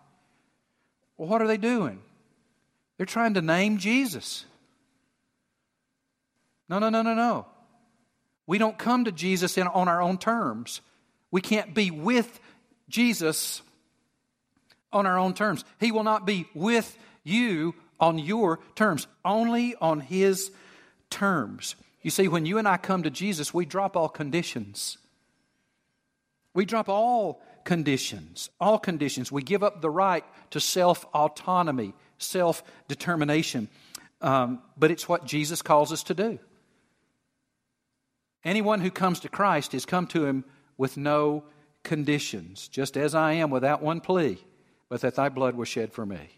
Well, 1.15 1.29
what 1.29 1.41
are 1.41 1.47
they 1.47 1.55
doing? 1.55 2.01
They're 2.97 3.05
trying 3.05 3.35
to 3.35 3.41
name 3.41 3.77
Jesus. 3.77 4.43
No, 6.67 6.77
no, 6.79 6.89
no, 6.89 7.03
no, 7.03 7.13
no. 7.13 7.45
We 8.47 8.57
don't 8.57 8.77
come 8.77 9.05
to 9.05 9.13
Jesus 9.13 9.57
in, 9.57 9.65
on 9.65 9.87
our 9.87 10.01
own 10.01 10.17
terms. 10.17 10.81
We 11.31 11.41
can't 11.41 11.73
be 11.73 11.91
with 11.91 12.39
Jesus 12.89 13.61
on 14.91 15.05
our 15.05 15.17
own 15.17 15.33
terms. 15.33 15.63
He 15.79 15.91
will 15.91 16.03
not 16.03 16.25
be 16.25 16.47
with 16.53 16.97
you 17.23 17.75
on 17.99 18.17
your 18.17 18.59
terms, 18.75 19.07
only 19.23 19.75
on 19.75 19.99
His 19.99 20.51
terms. 21.09 21.75
You 22.01 22.11
see, 22.11 22.27
when 22.27 22.45
you 22.45 22.57
and 22.57 22.67
I 22.67 22.77
come 22.77 23.03
to 23.03 23.09
Jesus, 23.09 23.53
we 23.53 23.65
drop 23.65 23.95
all 23.95 24.09
conditions. 24.09 24.97
We 26.53 26.65
drop 26.65 26.89
all 26.89 27.41
conditions, 27.63 28.49
all 28.59 28.79
conditions. 28.79 29.31
We 29.31 29.43
give 29.43 29.63
up 29.63 29.81
the 29.81 29.89
right 29.89 30.23
to 30.51 30.59
self 30.59 31.05
autonomy, 31.13 31.93
self 32.17 32.63
determination. 32.87 33.67
Um, 34.21 34.61
but 34.77 34.91
it's 34.91 35.07
what 35.07 35.25
Jesus 35.25 35.61
calls 35.61 35.93
us 35.93 36.03
to 36.03 36.13
do. 36.13 36.39
Anyone 38.43 38.81
who 38.81 38.91
comes 38.91 39.21
to 39.21 39.29
Christ 39.29 39.73
has 39.73 39.85
come 39.85 40.07
to 40.07 40.25
him 40.25 40.45
with 40.79 40.97
no 40.97 41.43
conditions, 41.83 42.69
just 42.69 42.97
as 42.97 43.13
I 43.13 43.33
am 43.33 43.51
without 43.51 43.83
one 43.83 43.99
plea, 43.99 44.39
but 44.87 45.01
that 45.01 45.15
thy 45.15 45.29
blood 45.29 45.55
was 45.55 45.67
shed 45.67 45.91
for 45.93 46.05
me. 46.05 46.29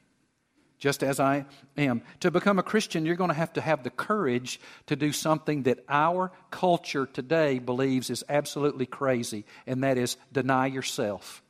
Just 0.80 1.04
as 1.04 1.20
I 1.20 1.46
am. 1.78 2.02
To 2.22 2.32
become 2.32 2.58
a 2.58 2.64
Christian, 2.64 3.06
you're 3.06 3.16
going 3.16 3.30
to 3.30 3.36
have 3.36 3.54
to 3.54 3.62
have 3.62 3.84
the 3.84 3.92
courage 3.92 4.60
to 4.88 4.96
do 4.96 5.12
something 5.12 5.64
that 5.64 5.86
our 5.88 6.32
culture 6.50 7.06
today 7.06 7.60
believes 7.60 8.10
is 8.10 8.24
absolutely 8.28 8.88
crazy, 8.88 9.46
and 9.68 9.84
that 9.84 10.00
is 10.00 10.18
deny 10.34 10.66
yourself. 10.66 11.44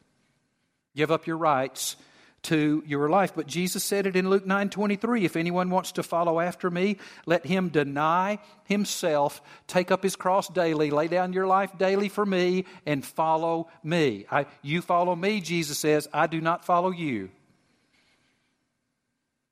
Give 0.94 1.12
up 1.12 1.26
your 1.26 1.38
rights 1.38 1.96
to 2.44 2.84
your 2.88 3.10
life. 3.10 3.34
But 3.36 3.48
Jesus 3.48 3.84
said 3.84 4.08
it 4.08 4.16
in 4.16 4.30
Luke 4.30 4.46
9 4.46 4.70
23 4.70 5.26
if 5.26 5.36
anyone 5.36 5.70
wants 5.70 5.92
to 5.94 6.04
follow 6.04 6.40
after 6.40 6.70
me, 6.70 6.98
let 7.26 7.46
him 7.46 7.70
deny 7.70 8.40
himself, 8.64 9.42
take 9.68 9.92
up 9.92 10.04
his 10.04 10.16
cross 10.16 10.48
daily, 10.48 10.90
lay 10.90 11.08
down 11.08 11.34
your 11.34 11.48
life 11.48 11.78
daily 11.78 12.10
for 12.10 12.26
me, 12.26 12.66
and 12.86 13.06
follow 13.06 13.70
me. 13.84 14.26
I, 14.32 14.48
you 14.62 14.82
follow 14.82 15.16
me, 15.16 15.42
Jesus 15.42 15.78
says, 15.78 16.08
I 16.14 16.28
do 16.28 16.42
not 16.42 16.66
follow 16.66 16.92
you. 16.92 17.30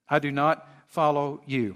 I 0.10 0.20
do 0.20 0.32
not 0.32 0.68
follow 0.88 1.42
you. 1.46 1.76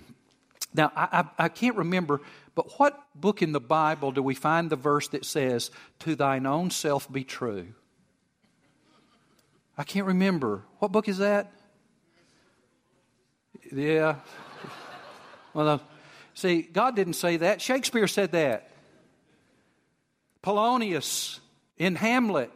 Now, 0.74 0.92
I, 0.96 1.08
I, 1.38 1.46
I 1.46 1.50
can't 1.50 1.76
remember, 1.76 2.22
but 2.56 2.80
what 2.80 3.00
book 3.14 3.44
in 3.44 3.52
the 3.52 3.60
Bible 3.60 4.12
do 4.12 4.24
we 4.24 4.34
find 4.34 4.70
the 4.70 4.76
verse 4.76 5.08
that 5.10 5.26
says, 5.26 5.70
To 6.00 6.16
thine 6.16 6.48
own 6.48 6.72
self 6.72 7.12
be 7.12 7.24
true? 7.24 7.68
I 9.78 9.84
can't 9.84 10.06
remember. 10.06 10.64
What 10.80 10.92
book 10.92 11.08
is 11.08 11.18
that? 11.18 11.52
Yeah. 13.72 14.18
Well, 15.54 15.82
see, 16.34 16.62
God 16.62 16.96
didn't 16.96 17.14
say 17.14 17.38
that. 17.38 17.62
Shakespeare 17.62 18.08
said 18.08 18.32
that. 18.34 18.70
Polonius 20.42 21.40
in 21.78 21.96
Hamlet, 21.96 22.52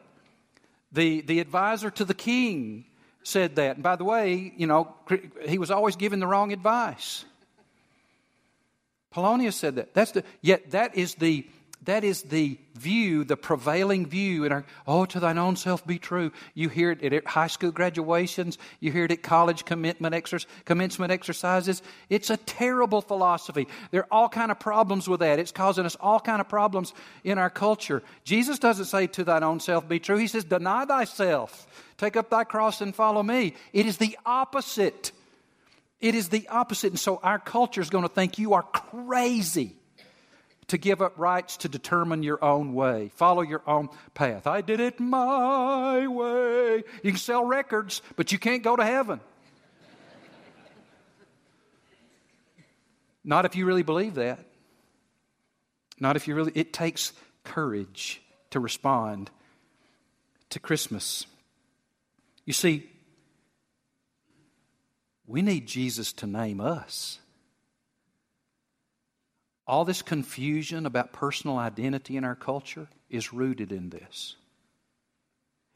the, 0.92 1.22
the 1.22 1.40
advisor 1.40 1.90
to 1.92 2.06
the 2.06 2.14
king, 2.14 2.86
said 3.24 3.56
that. 3.56 3.76
And 3.78 3.84
by 3.84 3.96
the 3.96 4.04
way, 4.04 4.54
you 4.56 4.68
know, 4.68 4.94
he 5.48 5.58
was 5.58 5.72
always 5.72 5.96
giving 5.96 6.20
the 6.20 6.28
wrong 6.28 6.54
advice. 6.54 7.26
Polonius 9.12 9.56
said 9.56 9.76
that. 9.76 9.94
That's 9.94 10.12
the, 10.12 10.24
yet 10.42 10.72
that 10.72 10.96
is 10.96 11.16
the 11.16 11.48
that 11.84 12.04
is 12.04 12.24
the 12.24 12.58
view, 12.76 13.24
the 13.24 13.38
prevailing 13.38 14.08
view 14.08 14.44
in 14.44 14.52
our, 14.52 14.66
oh, 14.86 15.06
to 15.06 15.20
thine 15.20 15.38
own 15.38 15.56
self 15.56 15.86
be 15.86 16.00
true. 16.00 16.32
You 16.54 16.70
hear 16.70 16.92
it 16.92 17.14
at 17.14 17.26
high 17.26 17.48
school 17.48 17.72
graduations, 17.72 18.58
you 18.80 18.92
hear 18.92 19.06
it 19.06 19.12
at 19.12 19.24
college 19.24 19.64
commitment 19.64 20.14
exer- 20.14 20.46
commencement 20.66 21.12
exercises. 21.12 21.82
It's 22.10 22.30
a 22.30 22.38
terrible 22.38 23.02
philosophy. 23.02 23.68
There 23.92 24.02
are 24.02 24.08
all 24.12 24.28
kind 24.28 24.52
of 24.52 24.60
problems 24.60 25.08
with 25.08 25.22
that. 25.22 25.40
It's 25.40 25.52
causing 25.52 25.86
us 25.86 25.96
all 26.00 26.20
kind 26.20 26.42
of 26.42 26.50
problems 26.50 26.94
in 27.24 27.38
our 27.38 27.50
culture. 27.50 28.04
Jesus 28.24 28.60
doesn't 28.60 28.86
say 28.86 29.08
to 29.08 29.24
thine 29.24 29.44
own 29.44 29.60
self 29.60 29.88
be 29.88 30.00
true. 30.00 30.18
He 30.18 30.28
says, 30.28 30.44
deny 30.44 30.86
thyself. 30.86 31.68
Take 31.98 32.18
up 32.18 32.30
thy 32.30 32.44
cross 32.44 32.82
and 32.82 32.94
follow 32.94 33.24
me. 33.24 33.56
It 33.72 33.86
is 33.86 33.98
the 33.98 34.18
opposite. 34.26 35.12
It 36.02 36.16
is 36.16 36.30
the 36.30 36.48
opposite. 36.50 36.92
And 36.92 37.00
so 37.00 37.20
our 37.24 37.40
culture 37.40 37.82
is 37.82 37.90
going 37.90 38.04
to 38.04 38.14
think 38.14 38.38
you 38.38 38.54
are 38.54 38.64
crazy 38.64 39.76
to 40.68 40.78
give 40.78 41.02
up 41.02 41.18
rights 41.18 41.58
to 41.58 41.70
determine 41.70 42.24
your 42.24 42.44
own 42.44 42.74
way, 42.74 43.10
follow 43.16 43.42
your 43.42 43.64
own 43.66 43.90
path. 44.14 44.48
I 44.48 44.62
did 44.62 44.80
it 44.80 45.00
my 45.00 46.08
way. 46.08 46.84
You 47.04 47.12
can 47.12 47.18
sell 47.18 47.46
records, 47.46 48.02
but 48.16 48.32
you 48.32 48.40
can't 48.40 48.64
go 48.64 48.76
to 48.76 48.84
heaven. 48.84 49.22
Not 53.24 53.46
if 53.46 53.56
you 53.56 53.66
really 53.66 53.84
believe 53.84 54.16
that. 54.16 54.40
Not 56.00 56.16
if 56.16 56.28
you 56.28 56.36
really, 56.36 56.52
it 56.56 56.72
takes 56.74 57.12
courage 57.44 58.22
to 58.52 58.60
respond 58.60 59.30
to 60.50 60.60
Christmas. 60.60 61.26
You 62.46 62.54
see, 62.54 62.90
we 65.26 65.42
need 65.42 65.68
Jesus 65.68 66.14
to 66.14 66.28
name 66.28 66.62
us. 66.62 67.20
All 69.68 69.84
this 69.84 70.02
confusion 70.02 70.86
about 70.86 71.12
personal 71.12 71.58
identity 71.58 72.16
in 72.16 72.24
our 72.24 72.36
culture 72.36 72.88
is 73.10 73.34
rooted 73.34 73.72
in 73.72 73.90
this. 73.90 74.36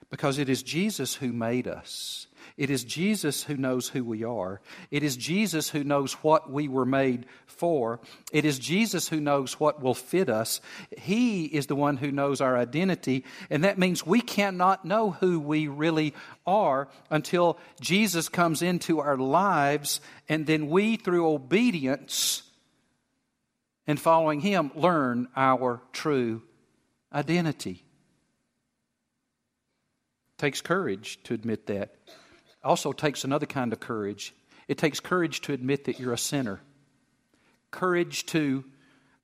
Because 0.09 0.39
it 0.39 0.49
is 0.49 0.63
Jesus 0.63 1.15
who 1.15 1.31
made 1.31 1.67
us. 1.67 2.27
It 2.57 2.69
is 2.69 2.83
Jesus 2.83 3.43
who 3.43 3.55
knows 3.55 3.87
who 3.87 4.03
we 4.03 4.25
are. 4.25 4.59
It 4.91 5.03
is 5.03 5.15
Jesus 5.15 5.69
who 5.69 5.85
knows 5.85 6.13
what 6.13 6.51
we 6.51 6.67
were 6.67 6.85
made 6.85 7.25
for. 7.45 8.01
It 8.33 8.43
is 8.43 8.59
Jesus 8.59 9.07
who 9.07 9.21
knows 9.21 9.59
what 9.59 9.81
will 9.81 9.93
fit 9.93 10.29
us. 10.29 10.59
He 10.97 11.45
is 11.45 11.67
the 11.67 11.75
one 11.75 11.95
who 11.97 12.11
knows 12.11 12.41
our 12.41 12.57
identity. 12.57 13.23
And 13.49 13.63
that 13.63 13.79
means 13.79 14.05
we 14.05 14.19
cannot 14.19 14.83
know 14.83 15.11
who 15.11 15.39
we 15.39 15.67
really 15.67 16.13
are 16.45 16.89
until 17.09 17.57
Jesus 17.79 18.27
comes 18.27 18.61
into 18.61 18.99
our 18.99 19.17
lives. 19.17 20.01
And 20.27 20.45
then 20.45 20.67
we, 20.67 20.97
through 20.97 21.29
obedience, 21.29 22.43
and 23.87 23.99
following 23.99 24.39
Him, 24.41 24.71
learn 24.75 25.27
our 25.35 25.81
true 25.91 26.41
identity. 27.13 27.83
It 30.33 30.37
takes 30.37 30.61
courage 30.61 31.19
to 31.23 31.33
admit 31.33 31.67
that. 31.67 31.95
Also 32.63 32.91
takes 32.93 33.23
another 33.23 33.45
kind 33.45 33.73
of 33.73 33.79
courage. 33.79 34.33
It 34.67 34.77
takes 34.77 34.99
courage 34.99 35.41
to 35.41 35.53
admit 35.53 35.85
that 35.85 35.99
you're 35.99 36.13
a 36.13 36.17
sinner. 36.17 36.61
Courage 37.71 38.25
to 38.27 38.63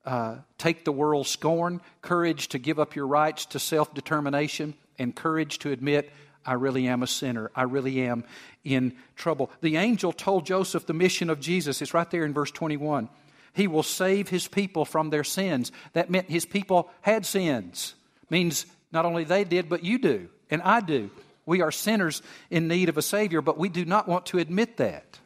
uh, 0.05 0.37
take 0.57 0.85
the 0.85 0.91
world's 0.91 1.29
scorn, 1.29 1.81
courage 2.01 2.47
to 2.49 2.57
give 2.57 2.79
up 2.79 2.95
your 2.95 3.07
rights 3.07 3.45
to 3.47 3.59
self 3.59 3.93
determination, 3.93 4.73
and 4.97 5.15
courage 5.15 5.59
to 5.59 5.71
admit, 5.71 6.11
I 6.45 6.53
really 6.53 6.87
am 6.87 7.03
a 7.03 7.07
sinner. 7.07 7.51
I 7.53 7.63
really 7.63 8.01
am 8.01 8.23
in 8.63 8.95
trouble. 9.15 9.51
The 9.61 9.75
angel 9.75 10.13
told 10.13 10.45
Joseph 10.45 10.85
the 10.85 10.93
mission 10.93 11.29
of 11.29 11.41
Jesus. 11.41 11.81
It's 11.81 11.93
right 11.93 12.09
there 12.09 12.23
in 12.23 12.33
verse 12.33 12.51
21. 12.51 13.09
He 13.57 13.67
will 13.67 13.83
save 13.83 14.29
his 14.29 14.47
people 14.47 14.85
from 14.85 15.09
their 15.09 15.23
sins. 15.23 15.71
That 15.93 16.11
meant 16.11 16.29
his 16.29 16.45
people 16.45 16.89
had 17.01 17.25
sins. 17.25 17.95
Means 18.29 18.67
not 18.91 19.05
only 19.05 19.23
they 19.23 19.43
did, 19.43 19.67
but 19.67 19.83
you 19.83 19.97
do, 19.97 20.29
and 20.51 20.61
I 20.61 20.79
do. 20.79 21.09
We 21.45 21.61
are 21.61 21.71
sinners 21.71 22.21
in 22.51 22.67
need 22.67 22.87
of 22.87 22.97
a 22.97 23.01
Savior, 23.01 23.41
but 23.41 23.57
we 23.57 23.69
do 23.69 23.83
not 23.83 24.07
want 24.07 24.27
to 24.27 24.37
admit 24.37 24.77
that. 24.77 25.19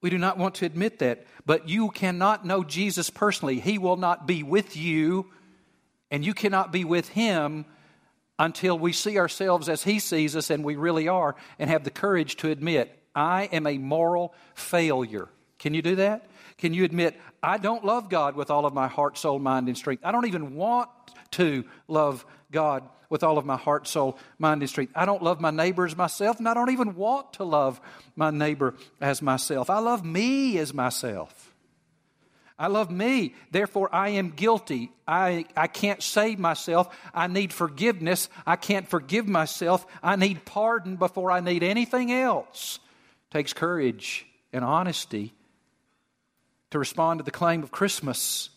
We 0.00 0.10
do 0.10 0.18
not 0.18 0.38
want 0.38 0.56
to 0.56 0.66
admit 0.66 0.98
that. 0.98 1.24
But 1.46 1.68
you 1.68 1.90
cannot 1.90 2.44
know 2.44 2.64
Jesus 2.64 3.10
personally. 3.10 3.60
He 3.60 3.78
will 3.78 3.96
not 3.96 4.26
be 4.26 4.42
with 4.42 4.76
you, 4.76 5.26
and 6.10 6.24
you 6.24 6.34
cannot 6.34 6.72
be 6.72 6.84
with 6.84 7.08
Him 7.10 7.64
until 8.38 8.78
we 8.78 8.92
see 8.92 9.18
ourselves 9.18 9.68
as 9.68 9.84
He 9.84 9.98
sees 9.98 10.34
us, 10.34 10.50
and 10.50 10.64
we 10.64 10.74
really 10.74 11.06
are, 11.06 11.36
and 11.58 11.70
have 11.70 11.84
the 11.84 11.90
courage 11.90 12.36
to 12.36 12.50
admit, 12.50 12.98
I 13.14 13.44
am 13.52 13.66
a 13.66 13.78
moral 13.78 14.34
failure. 14.54 15.28
Can 15.58 15.74
you 15.74 15.82
do 15.82 15.96
that? 15.96 16.29
Can 16.60 16.74
you 16.74 16.84
admit, 16.84 17.18
I 17.42 17.56
don't 17.56 17.86
love 17.86 18.10
God 18.10 18.36
with 18.36 18.50
all 18.50 18.66
of 18.66 18.74
my 18.74 18.86
heart, 18.86 19.16
soul, 19.16 19.38
mind, 19.38 19.68
and 19.68 19.78
strength? 19.78 20.04
I 20.04 20.12
don't 20.12 20.26
even 20.26 20.54
want 20.56 20.90
to 21.32 21.64
love 21.88 22.26
God 22.52 22.84
with 23.08 23.24
all 23.24 23.38
of 23.38 23.46
my 23.46 23.56
heart, 23.56 23.88
soul, 23.88 24.18
mind, 24.38 24.60
and 24.60 24.68
strength. 24.68 24.92
I 24.94 25.06
don't 25.06 25.22
love 25.22 25.40
my 25.40 25.50
neighbor 25.50 25.86
as 25.86 25.96
myself, 25.96 26.38
and 26.38 26.46
I 26.46 26.52
don't 26.52 26.70
even 26.70 26.96
want 26.96 27.32
to 27.34 27.44
love 27.44 27.80
my 28.14 28.30
neighbor 28.30 28.74
as 29.00 29.22
myself. 29.22 29.70
I 29.70 29.78
love 29.78 30.04
me 30.04 30.58
as 30.58 30.74
myself. 30.74 31.54
I 32.58 32.66
love 32.66 32.90
me, 32.90 33.34
therefore 33.50 33.88
I 33.90 34.10
am 34.10 34.28
guilty. 34.28 34.92
I, 35.08 35.46
I 35.56 35.66
can't 35.66 36.02
save 36.02 36.38
myself. 36.38 36.94
I 37.14 37.26
need 37.26 37.54
forgiveness. 37.54 38.28
I 38.46 38.56
can't 38.56 38.86
forgive 38.86 39.26
myself. 39.26 39.86
I 40.02 40.16
need 40.16 40.44
pardon 40.44 40.96
before 40.96 41.30
I 41.30 41.40
need 41.40 41.62
anything 41.62 42.12
else. 42.12 42.78
It 43.30 43.34
takes 43.38 43.54
courage 43.54 44.26
and 44.52 44.62
honesty 44.62 45.32
to 46.70 46.78
respond 46.78 47.18
to 47.18 47.24
the 47.24 47.30
claim 47.30 47.62
of 47.62 47.70
Christmas 47.70 48.50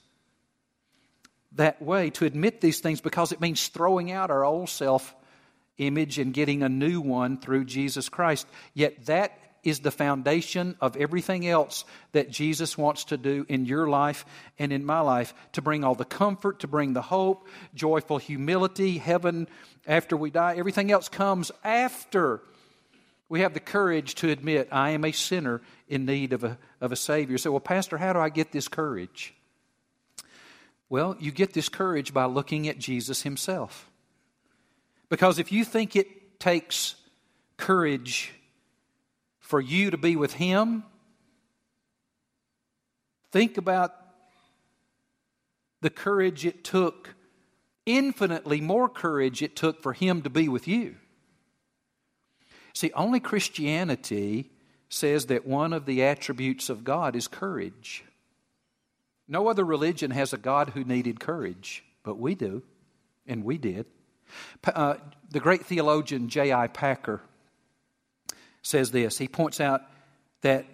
that 1.55 1.81
way, 1.81 2.09
to 2.11 2.25
admit 2.25 2.61
these 2.61 2.79
things, 2.79 3.01
because 3.01 3.31
it 3.31 3.41
means 3.41 3.67
throwing 3.67 4.11
out 4.11 4.31
our 4.31 4.43
old 4.43 4.69
self 4.69 5.15
image 5.77 6.19
and 6.19 6.33
getting 6.33 6.63
a 6.63 6.69
new 6.69 7.01
one 7.01 7.37
through 7.37 7.65
Jesus 7.65 8.09
Christ. 8.09 8.47
Yet 8.73 9.05
that 9.07 9.37
is 9.63 9.79
the 9.79 9.91
foundation 9.91 10.75
of 10.81 10.97
everything 10.97 11.47
else 11.47 11.85
that 12.11 12.29
Jesus 12.29 12.77
wants 12.77 13.05
to 13.05 13.17
do 13.17 13.45
in 13.47 13.65
your 13.65 13.87
life 13.87 14.25
and 14.59 14.73
in 14.73 14.85
my 14.85 14.99
life 14.99 15.33
to 15.53 15.61
bring 15.61 15.83
all 15.83 15.95
the 15.95 16.05
comfort, 16.05 16.59
to 16.59 16.67
bring 16.67 16.93
the 16.93 17.01
hope, 17.01 17.47
joyful 17.73 18.17
humility, 18.17 18.97
heaven 18.97 19.47
after 19.87 20.17
we 20.17 20.29
die. 20.29 20.55
Everything 20.57 20.91
else 20.91 21.07
comes 21.07 21.51
after 21.63 22.41
we 23.29 23.39
have 23.41 23.53
the 23.53 23.59
courage 23.59 24.15
to 24.15 24.29
admit, 24.29 24.67
I 24.71 24.91
am 24.91 25.05
a 25.05 25.11
sinner 25.11 25.61
in 25.87 26.05
need 26.05 26.33
of 26.33 26.43
a, 26.43 26.57
of 26.81 26.91
a 26.91 26.95
Savior. 26.95 27.37
So, 27.37 27.51
well, 27.51 27.59
Pastor, 27.59 27.97
how 27.97 28.13
do 28.13 28.19
I 28.19 28.29
get 28.29 28.51
this 28.51 28.67
courage? 28.67 29.33
Well, 30.89 31.15
you 31.19 31.31
get 31.31 31.53
this 31.53 31.69
courage 31.69 32.13
by 32.13 32.25
looking 32.25 32.67
at 32.67 32.77
Jesus 32.77 33.23
Himself. 33.23 33.89
Because 35.09 35.39
if 35.39 35.51
you 35.51 35.65
think 35.65 35.95
it 35.95 36.39
takes 36.39 36.95
courage 37.57 38.33
for 39.39 39.59
you 39.59 39.91
to 39.91 39.97
be 39.97 40.15
with 40.15 40.33
Him, 40.33 40.83
think 43.31 43.57
about 43.57 43.95
the 45.81 45.89
courage 45.89 46.45
it 46.45 46.63
took, 46.63 47.15
infinitely 47.85 48.61
more 48.61 48.87
courage 48.87 49.41
it 49.41 49.55
took 49.55 49.81
for 49.81 49.93
Him 49.93 50.21
to 50.21 50.29
be 50.29 50.47
with 50.47 50.67
you. 50.67 50.95
See, 52.73 52.91
only 52.93 53.19
Christianity 53.19 54.49
says 54.89 55.27
that 55.27 55.45
one 55.45 55.73
of 55.73 55.85
the 55.85 56.03
attributes 56.03 56.69
of 56.69 56.83
God 56.83 57.15
is 57.15 57.27
courage. 57.27 58.03
No 59.27 59.47
other 59.47 59.63
religion 59.63 60.11
has 60.11 60.33
a 60.33 60.37
God 60.37 60.69
who 60.69 60.83
needed 60.83 61.19
courage, 61.19 61.83
but 62.03 62.17
we 62.17 62.35
do, 62.35 62.63
and 63.25 63.43
we 63.43 63.57
did. 63.57 63.85
Uh, 64.65 64.95
the 65.29 65.39
great 65.39 65.65
theologian 65.65 66.29
J.I. 66.29 66.67
Packer 66.67 67.21
says 68.61 68.91
this. 68.91 69.17
He 69.17 69.27
points 69.27 69.59
out 69.59 69.81
that 70.41 70.65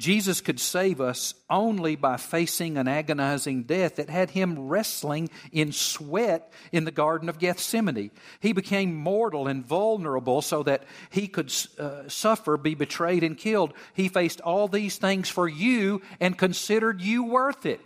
Jesus 0.00 0.40
could 0.40 0.58
save 0.58 0.98
us 0.98 1.34
only 1.50 1.94
by 1.94 2.16
facing 2.16 2.78
an 2.78 2.88
agonizing 2.88 3.64
death 3.64 3.96
that 3.96 4.08
had 4.08 4.30
him 4.30 4.68
wrestling 4.68 5.28
in 5.52 5.72
sweat 5.72 6.50
in 6.72 6.86
the 6.86 6.90
Garden 6.90 7.28
of 7.28 7.38
Gethsemane. 7.38 8.10
He 8.40 8.54
became 8.54 8.94
mortal 8.94 9.46
and 9.46 9.62
vulnerable 9.64 10.40
so 10.40 10.62
that 10.62 10.84
he 11.10 11.28
could 11.28 11.52
uh, 11.78 12.08
suffer, 12.08 12.56
be 12.56 12.74
betrayed, 12.74 13.22
and 13.22 13.36
killed. 13.36 13.74
He 13.92 14.08
faced 14.08 14.40
all 14.40 14.68
these 14.68 14.96
things 14.96 15.28
for 15.28 15.46
you 15.46 16.00
and 16.18 16.36
considered 16.36 17.02
you 17.02 17.24
worth 17.24 17.66
it. 17.66 17.82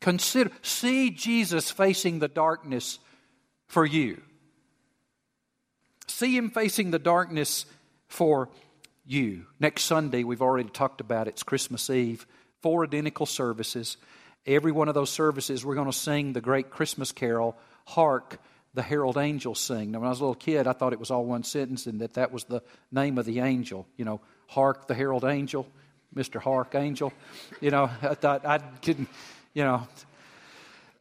Consider, 0.00 0.52
see 0.62 1.10
Jesus 1.10 1.72
facing 1.72 2.20
the 2.20 2.28
darkness 2.28 3.00
for 3.66 3.84
you. 3.84 4.22
See 6.06 6.36
him 6.36 6.50
facing 6.50 6.92
the 6.92 7.00
darkness 7.00 7.66
for 8.06 8.48
you. 9.06 9.46
Next 9.60 9.84
Sunday, 9.84 10.24
we've 10.24 10.42
already 10.42 10.68
talked 10.68 11.00
about 11.00 11.26
it, 11.26 11.30
it's 11.30 11.42
Christmas 11.42 11.90
Eve. 11.90 12.26
Four 12.62 12.84
identical 12.84 13.26
services. 13.26 13.96
Every 14.46 14.72
one 14.72 14.88
of 14.88 14.94
those 14.94 15.10
services, 15.10 15.64
we're 15.64 15.74
going 15.74 15.90
to 15.90 15.96
sing 15.96 16.32
the 16.32 16.40
great 16.40 16.70
Christmas 16.70 17.12
carol, 17.12 17.56
Hark, 17.84 18.40
the 18.74 18.82
Herald 18.82 19.16
Angels 19.16 19.58
Sing. 19.58 19.90
Now, 19.90 20.00
when 20.00 20.06
I 20.06 20.10
was 20.10 20.20
a 20.20 20.22
little 20.22 20.34
kid, 20.34 20.66
I 20.66 20.72
thought 20.72 20.92
it 20.92 21.00
was 21.00 21.10
all 21.10 21.24
one 21.24 21.42
sentence 21.42 21.86
and 21.86 22.00
that 22.00 22.14
that 22.14 22.32
was 22.32 22.44
the 22.44 22.62
name 22.92 23.18
of 23.18 23.24
the 23.24 23.40
angel. 23.40 23.86
You 23.96 24.04
know, 24.04 24.20
Hark, 24.46 24.86
the 24.86 24.94
Herald 24.94 25.24
Angel, 25.24 25.66
Mr. 26.14 26.40
Hark 26.40 26.74
Angel. 26.74 27.12
You 27.60 27.70
know, 27.70 27.90
I 28.02 28.14
thought 28.14 28.44
I 28.46 28.58
didn't, 28.58 29.08
you 29.54 29.64
know. 29.64 29.86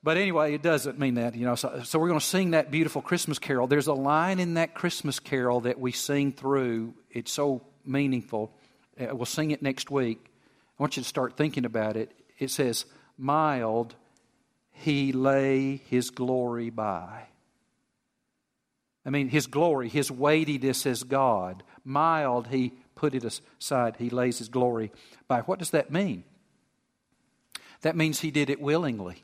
But 0.04 0.18
anyway, 0.18 0.54
it 0.54 0.62
doesn't 0.62 1.00
mean 1.00 1.16
that, 1.16 1.36
you 1.36 1.46
know. 1.46 1.56
So, 1.56 1.82
so 1.84 2.00
we're 2.00 2.08
going 2.08 2.20
to 2.20 2.26
sing 2.26 2.52
that 2.52 2.72
beautiful 2.72 3.02
Christmas 3.02 3.40
carol. 3.40 3.68
There's 3.68 3.88
a 3.88 3.94
line 3.94 4.40
in 4.40 4.54
that 4.54 4.74
Christmas 4.74 5.20
carol 5.20 5.62
that 5.62 5.80
we 5.80 5.92
sing 5.92 6.32
through. 6.32 6.94
It's 7.10 7.32
so 7.32 7.62
meaningful. 7.88 8.52
Uh, 9.00 9.16
we'll 9.16 9.26
sing 9.26 9.52
it 9.52 9.62
next 9.62 9.92
week. 9.92 10.20
I 10.78 10.84
want 10.84 10.98
you 10.98 11.04
to 11.04 11.10
start 11.10 11.38
thinking 11.38 11.66
about 11.66 11.98
it. 11.98 12.12
It 12.40 12.50
says, 12.52 12.86
Mild 13.18 13.96
he 14.78 15.14
lay 15.14 15.78
his 15.90 16.10
glory 16.10 16.70
by. 16.70 17.28
I 19.06 19.10
mean, 19.10 19.30
his 19.30 19.48
glory, 19.48 19.88
his 19.88 20.12
weightiness 20.12 20.86
as 20.86 21.04
God. 21.04 21.64
Mild 21.86 22.48
he 22.48 22.74
put 22.96 23.14
it 23.14 23.24
aside. 23.24 23.96
He 23.98 24.10
lays 24.10 24.40
his 24.40 24.50
glory 24.50 24.92
by. 25.28 25.42
What 25.42 25.60
does 25.60 25.70
that 25.72 25.92
mean? 25.92 26.24
That 27.82 27.96
means 27.96 28.20
he 28.20 28.32
did 28.32 28.50
it 28.50 28.60
willingly. 28.60 29.24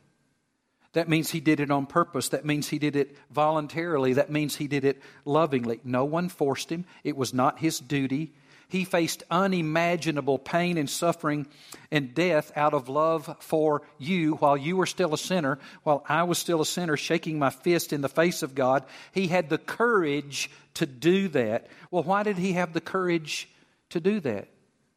That 0.94 1.10
means 1.10 1.32
he 1.32 1.40
did 1.40 1.60
it 1.60 1.72
on 1.72 1.86
purpose. 1.86 2.30
That 2.30 2.46
means 2.46 2.70
he 2.70 2.78
did 2.78 2.96
it 2.96 3.16
voluntarily. 3.32 4.14
That 4.14 4.30
means 4.30 4.58
he 4.58 4.68
did 4.68 4.84
it 4.84 5.02
lovingly. 5.26 5.80
No 5.84 6.06
one 6.06 6.30
forced 6.30 6.70
him. 6.70 6.86
It 7.04 7.16
was 7.16 7.34
not 7.34 7.60
his 7.60 7.80
duty. 7.80 8.34
He 8.72 8.86
faced 8.86 9.24
unimaginable 9.30 10.40
pain 10.40 10.78
and 10.78 10.90
suffering 10.90 11.46
and 11.92 12.14
death 12.14 12.54
out 12.56 12.74
of 12.74 12.88
love 12.88 13.36
for 13.42 13.82
you 13.98 14.36
while 14.36 14.56
you 14.56 14.78
were 14.78 14.86
still 14.86 15.14
a 15.14 15.18
sinner, 15.18 15.60
while 15.84 16.06
I 16.08 16.24
was 16.24 16.38
still 16.38 16.62
a 16.62 16.66
sinner, 16.66 16.96
shaking 16.96 17.38
my 17.38 17.50
fist 17.50 17.92
in 17.92 18.00
the 18.00 18.08
face 18.08 18.44
of 18.44 18.56
God. 18.56 18.86
He 19.12 19.28
had 19.28 19.50
the 19.50 19.58
courage 19.58 20.50
to 20.76 20.86
do 20.86 21.28
that. 21.28 21.68
Well, 21.92 22.04
why 22.04 22.24
did 22.24 22.38
he 22.38 22.54
have 22.54 22.72
the 22.72 22.80
courage 22.80 23.50
to 23.90 24.00
do 24.00 24.22
that? 24.22 24.48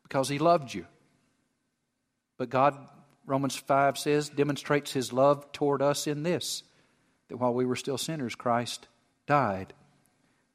Because 0.05 0.29
he 0.29 0.39
loved 0.39 0.72
you. 0.72 0.87
But 2.39 2.51
God, 2.51 2.79
Romans 3.27 3.57
5 3.57 3.99
says, 3.99 4.29
demonstrates 4.29 4.93
his 4.93 5.12
love 5.12 5.51
toward 5.51 5.83
us 5.83 6.07
in 6.07 6.22
this 6.22 6.62
that 7.27 7.39
while 7.39 7.55
we 7.55 7.66
were 7.66 7.75
still 7.75 7.99
sinners, 7.99 8.37
Christ 8.37 8.87
died 9.27 9.72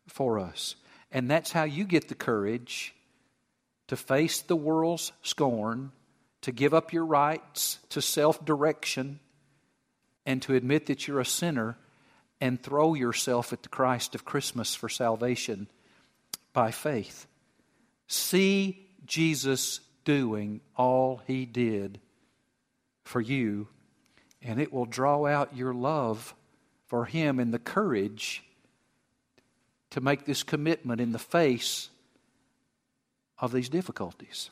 for 0.08 0.40
us. 0.40 0.78
And 1.12 1.30
that's 1.30 1.52
how 1.52 1.64
you 1.64 1.84
get 1.84 2.08
the 2.08 2.16
courage 2.16 2.96
to 3.90 3.98
face 3.98 4.42
the 4.42 4.56
world's 4.56 5.12
scorn, 5.24 5.92
to 6.42 6.52
give 6.52 6.76
up 6.76 6.94
your 6.94 7.06
rights 7.06 7.80
to 7.90 8.02
self 8.02 8.46
direction, 8.46 9.20
and 10.28 10.42
to 10.44 10.54
admit 10.54 10.86
that 10.86 11.08
you're 11.08 11.20
a 11.20 11.26
sinner 11.26 11.76
and 12.40 12.62
throw 12.62 12.94
yourself 12.94 13.52
at 13.52 13.64
the 13.64 13.70
Christ 13.70 14.14
of 14.14 14.24
Christmas 14.24 14.76
for 14.76 14.90
salvation 14.90 15.68
by 16.54 16.70
faith. 16.70 17.26
See 18.08 18.88
Jesus 19.06 19.80
doing 20.06 20.62
all 20.78 21.22
he 21.26 21.48
did 21.48 22.00
for 23.04 23.20
you, 23.20 23.68
and 24.44 24.62
it 24.62 24.72
will 24.72 24.86
draw 24.86 25.26
out 25.26 25.58
your 25.58 25.74
love 25.74 26.36
for 26.86 27.06
him 27.06 27.40
and 27.40 27.52
the 27.52 27.60
courage 27.60 28.44
to 29.90 30.00
make 30.00 30.26
this 30.26 30.44
commitment 30.44 31.02
in 31.02 31.12
the 31.12 31.18
face 31.18 31.90
of 33.40 33.52
these 33.52 33.70
difficulties. 33.70 34.50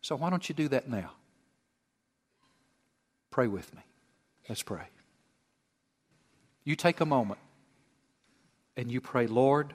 So, 0.00 0.16
why 0.16 0.30
don't 0.30 0.48
you 0.48 0.54
do 0.54 0.68
that 0.68 0.88
now? 0.88 1.12
Pray 3.30 3.48
with 3.48 3.74
me. 3.74 3.82
Let's 4.48 4.62
pray. 4.62 4.84
You 6.64 6.76
take 6.76 7.00
a 7.00 7.06
moment 7.06 7.40
and 8.76 8.90
you 8.90 9.00
pray, 9.00 9.26
Lord, 9.26 9.74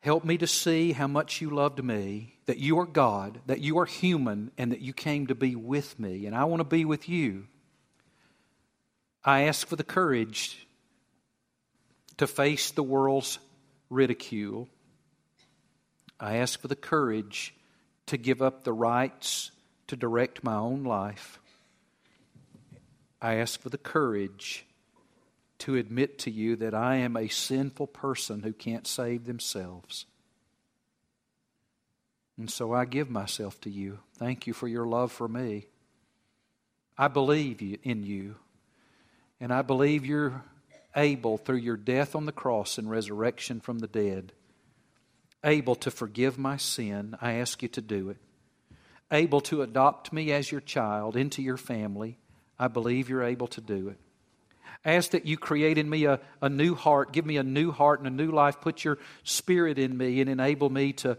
help 0.00 0.24
me 0.24 0.36
to 0.38 0.46
see 0.46 0.92
how 0.92 1.06
much 1.06 1.40
you 1.40 1.50
loved 1.50 1.82
me, 1.82 2.34
that 2.46 2.58
you 2.58 2.78
are 2.78 2.86
God, 2.86 3.40
that 3.46 3.60
you 3.60 3.78
are 3.78 3.86
human, 3.86 4.50
and 4.58 4.72
that 4.72 4.80
you 4.80 4.92
came 4.92 5.28
to 5.28 5.34
be 5.34 5.56
with 5.56 5.98
me, 5.98 6.26
and 6.26 6.36
I 6.36 6.44
want 6.44 6.60
to 6.60 6.64
be 6.64 6.84
with 6.84 7.08
you. 7.08 7.46
I 9.24 9.42
ask 9.42 9.66
for 9.66 9.76
the 9.76 9.84
courage 9.84 10.66
to 12.18 12.26
face 12.26 12.70
the 12.70 12.82
world's 12.82 13.38
ridicule. 13.88 14.68
I 16.24 16.36
ask 16.36 16.58
for 16.58 16.68
the 16.68 16.74
courage 16.74 17.54
to 18.06 18.16
give 18.16 18.40
up 18.40 18.64
the 18.64 18.72
rights 18.72 19.50
to 19.88 19.94
direct 19.94 20.42
my 20.42 20.54
own 20.54 20.82
life. 20.82 21.38
I 23.20 23.34
ask 23.34 23.60
for 23.60 23.68
the 23.68 23.76
courage 23.76 24.64
to 25.58 25.76
admit 25.76 26.18
to 26.20 26.30
you 26.30 26.56
that 26.56 26.72
I 26.72 26.96
am 26.96 27.18
a 27.18 27.28
sinful 27.28 27.88
person 27.88 28.42
who 28.42 28.54
can't 28.54 28.86
save 28.86 29.26
themselves. 29.26 30.06
And 32.38 32.50
so 32.50 32.72
I 32.72 32.86
give 32.86 33.10
myself 33.10 33.60
to 33.60 33.70
you. 33.70 33.98
Thank 34.16 34.46
you 34.46 34.54
for 34.54 34.66
your 34.66 34.86
love 34.86 35.12
for 35.12 35.28
me. 35.28 35.66
I 36.96 37.08
believe 37.08 37.60
in 37.82 38.02
you, 38.02 38.36
and 39.40 39.52
I 39.52 39.60
believe 39.60 40.06
you're 40.06 40.42
able 40.96 41.36
through 41.36 41.58
your 41.58 41.76
death 41.76 42.16
on 42.16 42.24
the 42.24 42.32
cross 42.32 42.78
and 42.78 42.90
resurrection 42.90 43.60
from 43.60 43.80
the 43.80 43.88
dead 43.88 44.32
able 45.44 45.74
to 45.76 45.90
forgive 45.90 46.38
my 46.38 46.56
sin, 46.56 47.16
I 47.20 47.34
ask 47.34 47.62
you 47.62 47.68
to 47.68 47.80
do 47.80 48.10
it. 48.10 48.16
Able 49.10 49.40
to 49.42 49.62
adopt 49.62 50.12
me 50.12 50.32
as 50.32 50.50
your 50.50 50.60
child 50.60 51.16
into 51.16 51.42
your 51.42 51.56
family, 51.56 52.18
I 52.58 52.68
believe 52.68 53.08
you're 53.08 53.22
able 53.22 53.48
to 53.48 53.60
do 53.60 53.88
it. 53.88 53.98
Ask 54.84 55.12
that 55.12 55.26
you 55.26 55.38
create 55.38 55.78
in 55.78 55.88
me 55.88 56.04
a, 56.04 56.20
a 56.42 56.48
new 56.48 56.74
heart, 56.74 57.12
give 57.12 57.24
me 57.24 57.36
a 57.36 57.42
new 57.42 57.72
heart 57.72 58.00
and 58.00 58.06
a 58.06 58.10
new 58.10 58.30
life, 58.30 58.60
put 58.60 58.84
your 58.84 58.98
spirit 59.22 59.78
in 59.78 59.96
me, 59.96 60.20
and 60.20 60.28
enable 60.28 60.68
me 60.68 60.92
to 60.94 61.16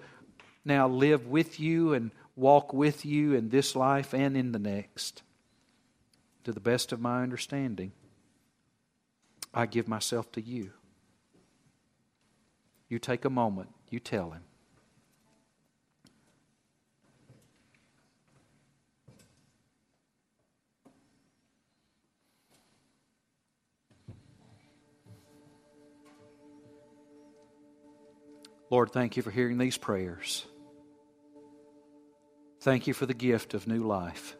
now 0.63 0.88
live 0.88 1.28
with 1.28 1.59
you 1.59 1.93
and 1.93 2.11
walk 2.36 2.73
with 2.73 3.05
you 3.05 3.34
in 3.34 3.49
this 3.49 3.76
life 3.76 4.13
and 4.13 4.36
in 4.36 4.51
the 4.51 4.59
next. 4.59 5.23
To 6.43 6.51
the 6.51 6.59
best 6.59 6.91
of 6.91 6.99
my 6.99 7.23
understanding, 7.23 7.91
I 9.53 9.65
give 9.65 9.88
myself 9.88 10.32
to 10.34 10.41
you. 10.41 10.71
You 12.88 12.99
take 12.99 13.26
a 13.26 13.32
moment, 13.32 13.69
you 13.90 14.00
tell 14.00 14.32
him. 14.32 14.42
Lord, 28.70 28.92
thank 28.92 29.16
you 29.16 29.24
for 29.24 29.32
hearing 29.32 29.58
these 29.58 29.78
prayers. 29.78 30.46
Thank 32.62 32.88
you 32.88 32.94
for 32.94 33.06
the 33.06 33.14
gift 33.14 33.54
of 33.54 33.68
new 33.68 33.84
life 33.84 34.36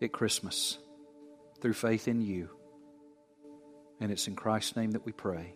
at 0.00 0.12
Christmas 0.12 0.78
through 1.60 1.74
faith 1.74 2.08
in 2.08 2.20
you. 2.22 2.48
And 4.00 4.10
it's 4.10 4.28
in 4.28 4.36
Christ's 4.36 4.76
name 4.76 4.92
that 4.92 5.04
we 5.04 5.12
pray. 5.12 5.54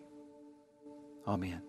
Amen. 1.27 1.61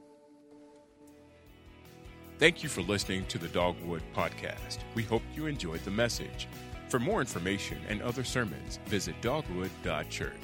Thank 2.38 2.62
you 2.62 2.68
for 2.68 2.82
listening 2.82 3.24
to 3.28 3.38
the 3.38 3.48
Dogwood 3.48 4.02
Podcast. 4.14 4.80
We 4.94 5.02
hope 5.02 5.22
you 5.34 5.46
enjoyed 5.46 5.82
the 5.84 5.90
message. 5.90 6.48
For 6.90 6.98
more 6.98 7.20
information 7.20 7.78
and 7.88 8.02
other 8.02 8.24
sermons, 8.24 8.78
visit 8.84 9.14
dogwood.church. 9.22 10.34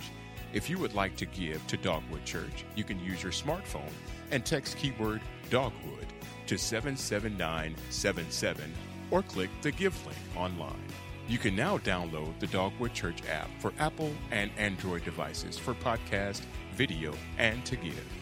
If 0.55 0.70
you 0.70 0.78
would 0.78 0.95
like 0.95 1.16
to 1.16 1.26
give 1.26 1.66
to 1.66 1.76
Dogwood 1.76 2.24
Church, 2.24 2.64
you 2.76 2.84
can 2.84 2.99
use 2.99 3.22
your 3.22 3.32
smartphone 3.32 3.93
and 4.30 4.43
text 4.43 4.78
keyword 4.78 5.20
Dogwood 5.51 6.07
to 6.47 6.57
77977 6.57 8.72
or 9.11 9.22
click 9.22 9.51
the 9.61 9.72
Give 9.72 10.07
link 10.07 10.18
online. 10.34 10.86
You 11.28 11.36
can 11.36 11.55
now 11.55 11.76
download 11.76 12.40
the 12.40 12.47
Dogwood 12.47 12.95
Church 12.95 13.18
app 13.28 13.51
for 13.59 13.74
Apple 13.78 14.14
and 14.30 14.51
Android 14.57 15.05
devices 15.05 15.59
for 15.59 15.74
podcast, 15.74 16.40
video, 16.74 17.12
and 17.36 17.62
to 17.66 17.76
give. 17.76 18.22